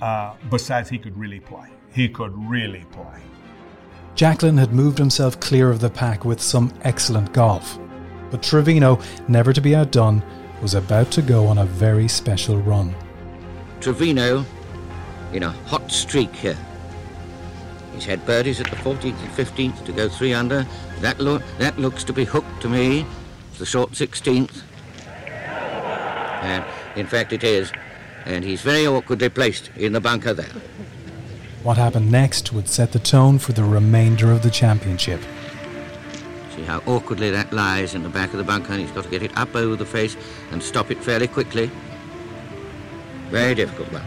[0.00, 1.68] Uh, besides, he could really play.
[1.92, 3.20] He could really play.
[4.14, 7.78] Jacklin had moved himself clear of the pack with some excellent golf.
[8.30, 10.22] But Trevino, never to be outdone,
[10.60, 12.94] was about to go on a very special run.
[13.80, 14.44] Trevino
[15.32, 16.56] in a hot streak here.
[17.94, 20.66] He's had birdies at the 14th and 15th to go three under.
[21.00, 23.04] That, lo- that looks to be hooked to me.
[23.50, 24.62] It's the short 16th.
[25.26, 26.64] And
[26.96, 27.72] in fact, it is.
[28.24, 30.52] And he's very awkwardly placed in the bunker there.
[31.62, 35.20] What happened next would set the tone for the remainder of the championship.
[36.56, 39.10] See how awkwardly that lies in the back of the bunker, and he's got to
[39.10, 40.16] get it up over the face
[40.50, 41.70] and stop it fairly quickly.
[43.30, 44.02] Very difficult one.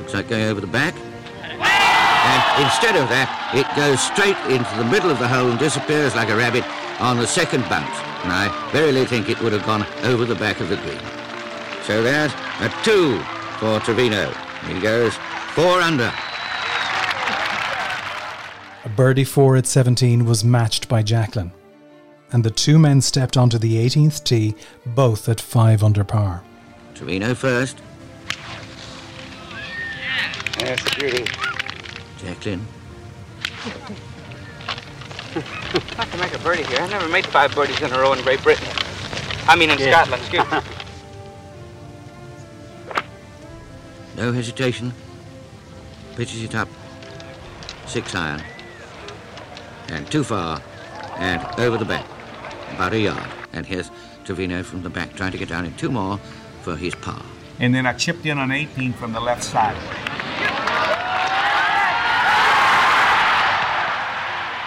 [0.00, 0.94] Looks like going over the back.
[1.40, 6.16] And instead of that, it goes straight into the middle of the hole and disappears
[6.16, 6.64] like a rabbit
[7.00, 7.96] on the second bounce.
[8.24, 10.98] And I verily think it would have gone over the back of the green.
[11.84, 13.20] So there's a two
[13.60, 14.34] for Trevino.
[14.68, 15.14] He goes
[15.54, 16.12] four under.
[18.84, 21.52] A birdie four at 17 was matched by Jacklin,
[22.32, 24.54] And the two men stepped onto the 18th tee,
[24.84, 26.42] both at five under par.
[26.94, 27.78] Trevino first.
[30.60, 31.24] Yes, beauty.
[32.18, 32.66] Jacklin.
[35.34, 36.80] I can make a birdie here.
[36.80, 38.68] I never made five birdies in a row in Great Britain.
[39.48, 40.04] I mean in Yeah.
[40.04, 40.58] Scotland, excuse me.
[44.16, 44.92] No hesitation.
[46.16, 46.68] Pitches it up.
[47.86, 48.42] Six iron.
[49.88, 50.62] And too far.
[51.18, 52.06] And over the back.
[52.74, 53.28] About a yard.
[53.52, 53.90] And here's
[54.24, 56.18] Trevino from the back trying to get down in two more
[56.62, 57.22] for his par.
[57.60, 59.76] And then I chipped in on 18 from the left side.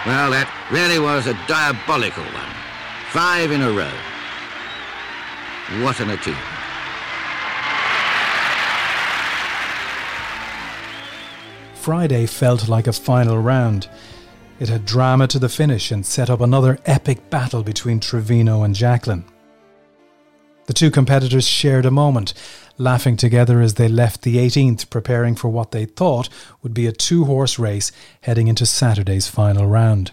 [0.06, 2.54] Well, that really was a diabolical one.
[3.12, 3.92] Five in a row.
[5.84, 6.57] What an achievement.
[11.88, 13.88] Friday felt like a final round.
[14.60, 18.76] It had drama to the finish and set up another epic battle between Trevino and
[18.76, 19.24] Jacklin.
[20.66, 22.34] The two competitors shared a moment,
[22.78, 26.28] laughing together as they left the 18th, preparing for what they thought
[26.62, 30.12] would be a two horse race heading into Saturday's final round.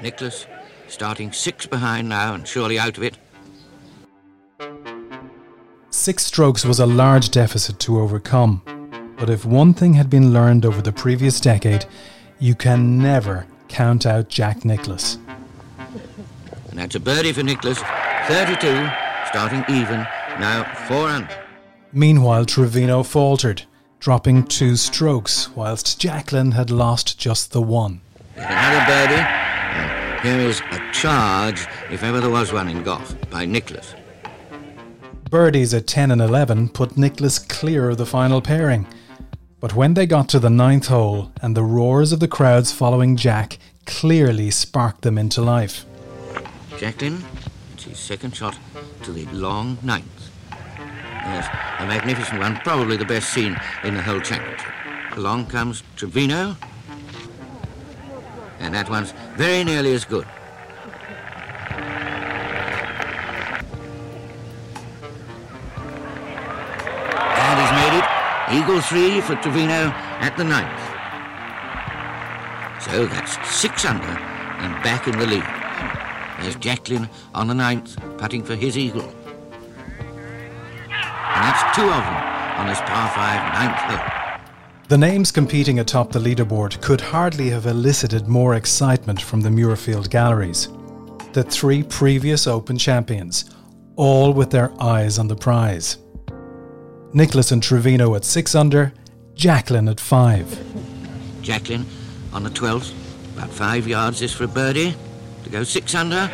[0.00, 0.46] Nicklaus
[0.86, 3.18] starting six behind now and surely out of it.
[5.90, 8.62] Six strokes was a large deficit to overcome.
[9.22, 11.86] But if one thing had been learned over the previous decade,
[12.40, 15.16] you can never count out Jack Nicklaus.
[16.70, 17.78] And that's a birdie for Nicklaus.
[18.26, 18.88] 32,
[19.28, 20.00] starting even,
[20.40, 21.32] now four under.
[21.92, 23.62] Meanwhile, Trevino faltered,
[24.00, 28.00] dropping two strokes, whilst Jacklin had lost just the one.
[28.34, 29.22] Another birdie.
[29.22, 33.94] And here is a charge, if ever there was one in golf, by Nicklaus.
[35.30, 38.84] Birdies at 10 and 11 put Nicklaus clear of the final pairing.
[39.62, 43.16] But when they got to the ninth hole and the roars of the crowds following
[43.16, 45.86] Jack clearly sparked them into life.
[46.78, 47.22] Jacklin,
[47.72, 48.58] it's his second shot
[49.04, 50.30] to the long ninth.
[50.50, 51.46] Yes,
[51.78, 54.66] a magnificent one, probably the best seen in the whole championship.
[55.12, 56.56] Along comes Trevino,
[58.58, 60.26] and that one's very nearly as good.
[68.52, 69.90] Eagle three for Trevino
[70.20, 70.68] at the ninth.
[72.84, 75.44] So that's six under and back in the lead.
[76.42, 79.08] There's Jacklin on the ninth, putting for his eagle.
[80.90, 84.48] And that's two of them on this par five ninth hole.
[84.88, 90.10] The names competing atop the leaderboard could hardly have elicited more excitement from the Muirfield
[90.10, 90.68] galleries.
[91.32, 93.50] The three previous Open champions,
[93.96, 95.96] all with their eyes on the prize.
[97.14, 98.92] Nicklaus and Trevino at 6 under,
[99.34, 101.42] Jacklin at 5.
[101.42, 101.84] Jacklin
[102.32, 102.94] on the 12th,
[103.36, 104.94] about five yards this for a birdie
[105.44, 106.30] to go six under.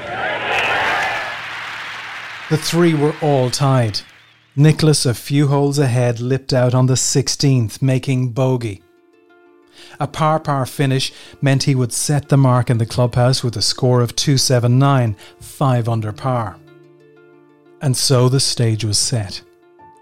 [2.51, 4.01] The three were all tied.
[4.57, 8.83] Nicklaus, a few holes ahead, lipped out on the 16th, making bogey.
[10.01, 13.63] A par par finish meant he would set the mark in the clubhouse with a
[13.63, 16.57] score of 279, 5 under par.
[17.81, 19.43] And so the stage was set.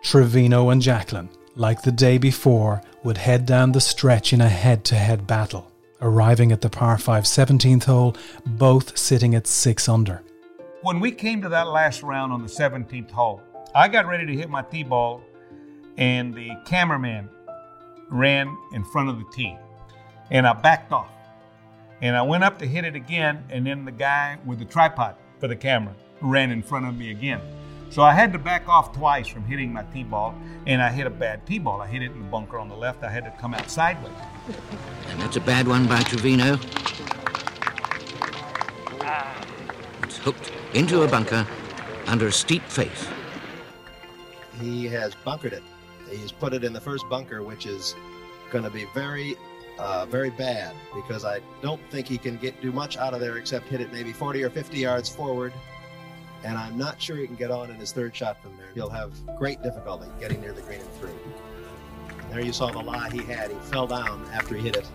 [0.07, 4.85] Trevino and Jacklin, like the day before, would head down the stretch in a head
[4.85, 10.23] to head battle, arriving at the par 5 17th hole, both sitting at 6 under.
[10.83, 13.43] When we came to that last round on the 17th hole,
[13.75, 15.25] I got ready to hit my tee ball,
[15.97, 17.29] and the cameraman
[18.09, 19.57] ran in front of the tee.
[20.31, 21.11] And I backed off.
[22.01, 25.17] And I went up to hit it again, and then the guy with the tripod
[25.41, 27.41] for the camera ran in front of me again.
[27.91, 30.35] So I had to back off twice from hitting my tee ball,
[30.67, 31.81] and I hit a bad tee ball.
[31.81, 33.03] I hit it in the bunker on the left.
[33.03, 34.13] I had to come out sideways.
[35.09, 36.59] And that's a bad one by Trevino.
[40.03, 41.47] It's hooked into a bunker
[42.07, 43.07] under a steep face.
[44.61, 45.63] He has bunkered it.
[46.11, 47.95] He's put it in the first bunker, which is
[48.51, 49.37] going to be very,
[49.79, 53.37] uh, very bad because I don't think he can get do much out of there
[53.39, 55.53] except hit it maybe 40 or 50 yards forward.
[56.45, 58.69] And I'm not sure he can get on in his third shot from there.
[58.75, 61.19] He'll have great difficulty getting near the green and through.
[62.31, 63.51] There you saw the lie he had.
[63.51, 64.89] He fell down after he hit it.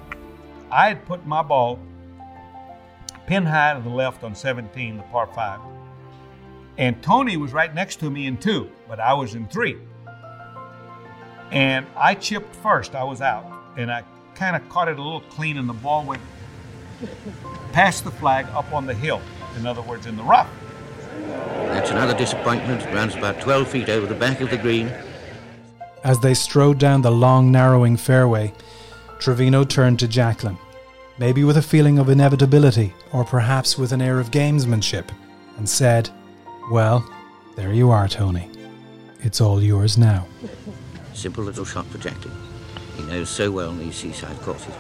[0.70, 1.80] I had put my ball
[3.28, 5.60] pin high to the left on 17, the par 5.
[6.78, 9.78] And Tony was right next to me in two, but I was in three.
[11.52, 13.46] And I chipped first, I was out.
[13.78, 14.04] And I
[14.36, 16.22] kind of caught it a little clean, and the ball went
[17.72, 19.22] past the flag up on the hill.
[19.58, 20.50] In other words, in the rough.
[21.72, 22.82] That's another disappointment.
[22.82, 24.92] It runs about 12 feet over the back of the green.
[26.04, 28.54] As they strode down the long, narrowing fairway,
[29.20, 30.58] Trevino turned to Jacklin,
[31.18, 35.10] maybe with a feeling of inevitability, or perhaps with an air of gamesmanship,
[35.58, 36.10] and said,
[36.72, 37.08] Well,
[37.56, 38.50] there you are, Tony.
[39.22, 40.28] It's all yours now.
[41.14, 42.34] Simple little shot for Jacklin.
[42.98, 44.74] He knows so well these seaside courses.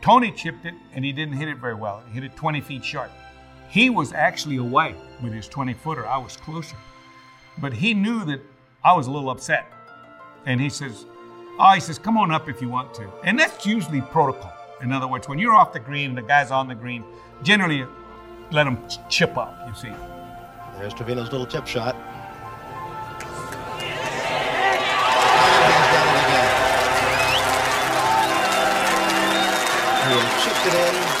[0.00, 2.02] Tony chipped it, and he didn't hit it very well.
[2.08, 3.10] He hit it 20 feet short.
[3.68, 6.06] He was actually away with his 20 footer.
[6.06, 6.76] I was closer.
[7.58, 8.40] But he knew that
[8.82, 9.70] I was a little upset.
[10.46, 11.04] And he says,
[11.60, 13.10] Oh, he says, come on up if you want to.
[13.24, 14.52] And that's usually protocol.
[14.80, 17.04] In other words, when you're off the green and the guy's on the green,
[17.42, 17.84] generally
[18.52, 18.78] let him
[19.10, 19.92] chip up, you see.
[20.78, 21.96] There's Trevino's little chip shot.
[30.08, 31.17] He chipped it in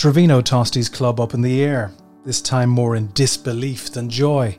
[0.00, 1.92] Trevino tossed his club up in the air,
[2.24, 4.56] this time more in disbelief than joy.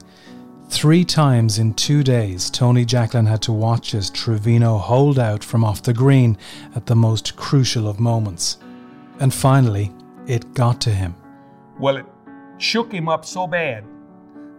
[0.70, 5.64] Three times in two days, Tony Jacklin had to watch as Trevino holed out from
[5.64, 6.38] off the green
[6.76, 8.60] at the most crucial of moments.
[9.20, 9.92] And finally,
[10.28, 11.16] it got to him.
[11.80, 12.06] Well, it
[12.60, 13.84] shook him up so bad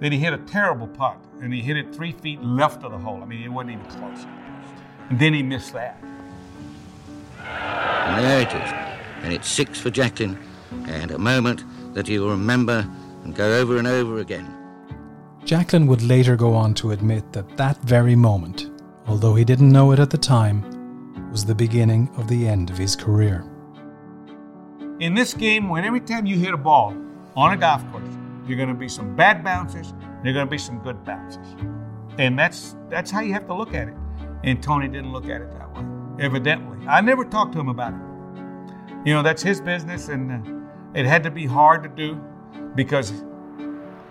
[0.01, 2.99] that he hit a terrible putt, and he hit it three feet left of the
[2.99, 3.23] hole.
[3.23, 4.27] I mean, it wasn't even close.
[5.11, 6.03] And then he missed that.
[7.39, 8.73] And there it is.
[9.23, 10.37] And it's six for Jacklin,
[10.89, 11.65] and a moment
[11.95, 12.89] that he will remember
[13.25, 14.57] and go over and over again.
[15.45, 18.71] Jacklin would later go on to admit that that very moment,
[19.07, 20.63] although he didn't know it at the time,
[21.31, 23.45] was the beginning of the end of his career.
[25.01, 26.95] In this game, when every time you hit a ball
[27.35, 28.05] on a golf course,
[28.47, 31.47] you're going to be some bad bouncers, there are going to be some good bounces.
[32.19, 33.95] And that's that's how you have to look at it.
[34.45, 35.85] And Tony didn't look at it that way,
[36.21, 36.87] evidently.
[36.87, 38.01] I never talked to him about it.
[39.05, 40.62] You know, that's his business, and uh,
[40.95, 42.21] it had to be hard to do
[42.75, 43.13] because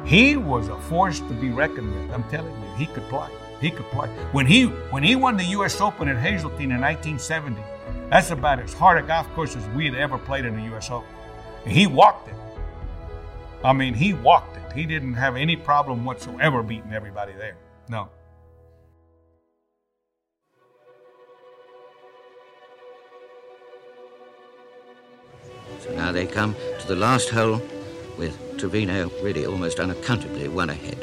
[0.06, 2.12] he was a force to be reckoned with.
[2.12, 3.30] I'm telling you, he could play.
[3.60, 4.08] He could play.
[4.32, 5.80] When he when he won the U.S.
[5.80, 7.62] Open at Hazeltine in 1970,
[8.10, 10.90] that's about as hard a golf course as we had ever played in the U.S.
[10.90, 11.08] Open.
[11.66, 12.36] And he walked it.
[13.64, 14.74] I mean, he walked it.
[14.74, 17.56] He didn't have any problem whatsoever beating everybody there.
[17.88, 18.10] No.
[25.82, 27.62] So now they come to the last hole
[28.18, 30.98] with Trevino really almost unaccountably one ahead.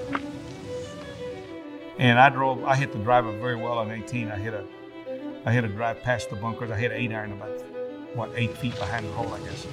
[1.98, 2.64] And I drove.
[2.64, 4.30] I hit the driver very well on 18.
[4.30, 4.64] I hit a,
[5.44, 6.70] I hit a drive past the bunkers.
[6.70, 7.60] I hit an eight iron about
[8.14, 9.66] what eight feet behind the hole, I guess.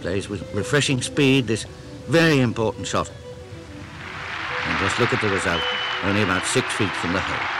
[0.00, 1.64] Plays with refreshing speed this
[2.06, 3.10] very important shot.
[4.64, 5.62] And just look at the result.
[6.02, 7.54] Only about six feet from the hole.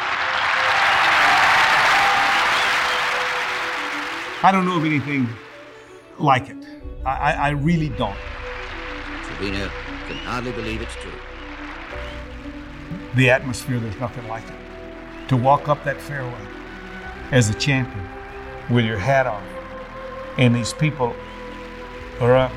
[4.40, 5.28] I don't know of anything
[6.20, 6.56] like it.
[7.04, 8.16] I, I, really don't.
[9.24, 9.70] Trevino
[10.08, 11.12] can hardly believe it's true.
[13.14, 15.28] The atmosphere, there's nothing like it.
[15.28, 16.46] To walk up that fairway
[17.30, 18.06] as a champion
[18.70, 19.42] with your hat on,
[20.36, 21.14] and these people
[22.20, 22.52] are up.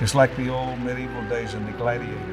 [0.00, 2.30] It's like the old medieval days in the gladiator.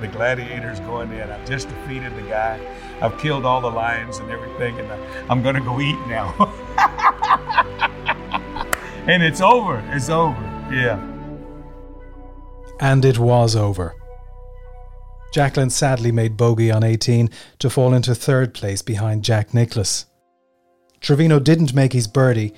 [0.00, 1.28] The gladiators going in.
[1.30, 2.60] I've just defeated the guy.
[3.00, 4.90] I've killed all the lions and everything, and
[5.30, 6.34] I'm going to go eat now.
[9.08, 9.82] and it's over.
[9.92, 10.40] It's over.
[10.70, 11.02] Yeah.
[12.78, 13.96] And it was over.
[15.32, 20.06] Jacklin sadly made bogey on 18 to fall into third place behind Jack Nicklaus.
[21.00, 22.54] Trevino didn't make his birdie,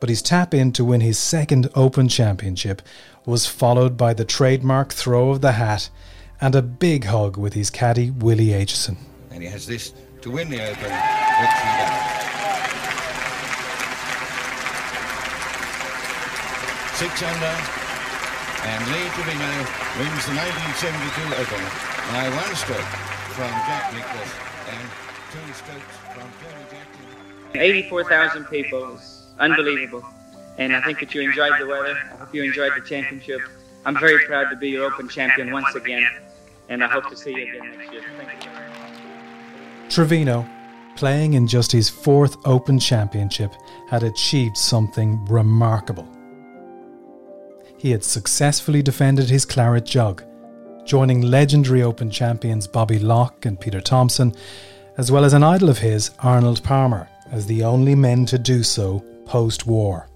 [0.00, 2.82] but his tap in to win his second Open Championship
[3.24, 5.88] was followed by the trademark throw of the hat
[6.40, 8.96] and a big hug with his caddy Willie Aitchison.
[9.30, 9.92] And he has this
[10.22, 12.31] to win the Open with three down.
[16.94, 17.56] Six under,
[18.64, 19.52] and Lee Trevino
[19.98, 21.62] wins the 1972 Open
[22.12, 24.32] by one stroke from Jack Nicklaus
[24.68, 24.86] and
[25.32, 27.60] two strokes from Tony Jacklin.
[27.60, 30.04] 84,000 people is unbelievable.
[30.58, 31.96] And I think that you enjoyed the weather.
[32.12, 33.40] I hope you enjoyed the championship.
[33.86, 36.06] I'm very proud to be your Open champion once again.
[36.68, 38.02] And I hope to see you again next year.
[38.18, 38.50] Thank you.
[39.88, 40.46] Trevino,
[40.96, 43.52] playing in just his fourth Open Championship,
[43.88, 46.06] had achieved something remarkable.
[47.82, 50.22] He had successfully defended his claret jug,
[50.84, 54.36] joining legendary Open champions Bobby Locke and Peter Thomson,
[54.98, 58.62] as well as an idol of his, Arnold Palmer, as the only men to do
[58.62, 60.08] so post war.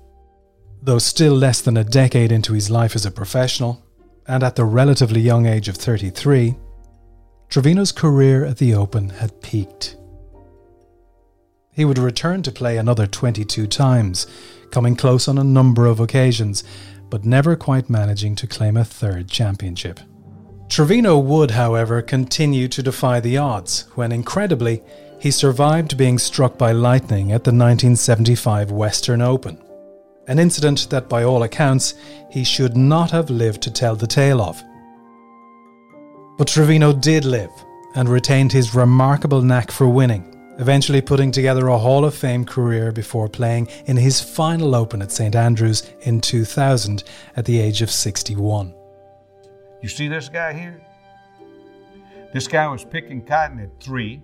[0.81, 3.85] Though still less than a decade into his life as a professional,
[4.29, 6.55] and at the relatively young age of 33,
[7.49, 9.97] Trevino's career at the Open had peaked.
[11.73, 14.29] He would return to play another 22 times,
[14.71, 16.63] coming close on a number of occasions,
[17.11, 20.01] but never quite managing to claim a third championship.
[20.69, 24.83] Trevino would, however, continue to defy the odds when, incredibly,
[25.21, 29.59] he survived being struck by lightning at the 1975 Western Open,
[30.27, 31.95] an incident that, by all accounts,
[32.31, 34.63] he should not have lived to tell the tale of.
[36.37, 37.51] But Trevino did live
[37.95, 42.93] and retained his remarkable knack for winning, eventually putting together a Hall of Fame career
[42.93, 47.05] before playing in his final Open at St Andrews in 2000
[47.37, 48.75] at the age of 61.
[49.83, 50.81] You see this guy here?
[52.33, 54.23] This guy was picking cotton at three,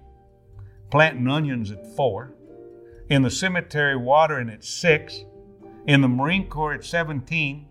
[0.91, 2.35] planting onions at four,
[3.09, 5.24] in the cemetery watering at six,
[5.87, 7.66] in the Marine Corps at 17,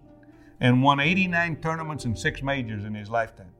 [0.59, 3.53] and won 89 tournaments and six majors in his lifetime.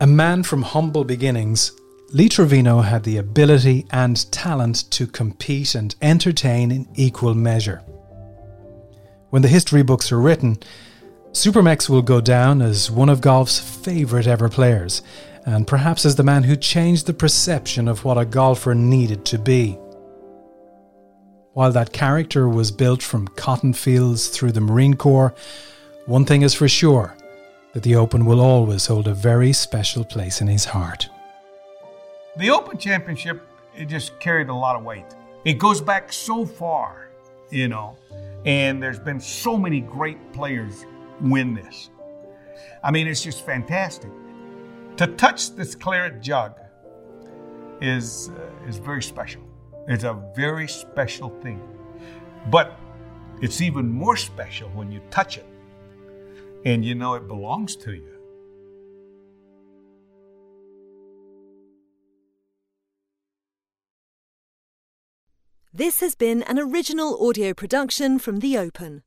[0.00, 1.72] A man from humble beginnings,
[2.10, 7.82] Lee Trevino had the ability and talent to compete and entertain in equal measure.
[9.28, 10.56] When the history books are written,
[11.32, 15.02] Supermex will go down as one of golf's favourite ever players,
[15.44, 19.38] and perhaps as the man who changed the perception of what a golfer needed to
[19.38, 19.72] be.
[21.52, 25.34] While that character was built from cotton fields through the Marine Corps,
[26.06, 27.14] one thing is for sure
[27.74, 31.10] that the Open will always hold a very special place in his heart.
[32.36, 33.42] The Open Championship,
[33.74, 35.06] it just carried a lot of weight.
[35.44, 37.08] It goes back so far,
[37.50, 37.96] you know,
[38.44, 40.84] and there's been so many great players
[41.20, 41.90] win this.
[42.82, 44.10] I mean, it's just fantastic.
[44.98, 46.54] To touch this claret jug
[47.80, 49.42] is, uh, is very special.
[49.88, 51.60] It's a very special thing.
[52.50, 52.78] But
[53.40, 55.46] it's even more special when you touch it
[56.64, 58.17] and you know it belongs to you.
[65.78, 69.04] This has been an original audio production from The Open.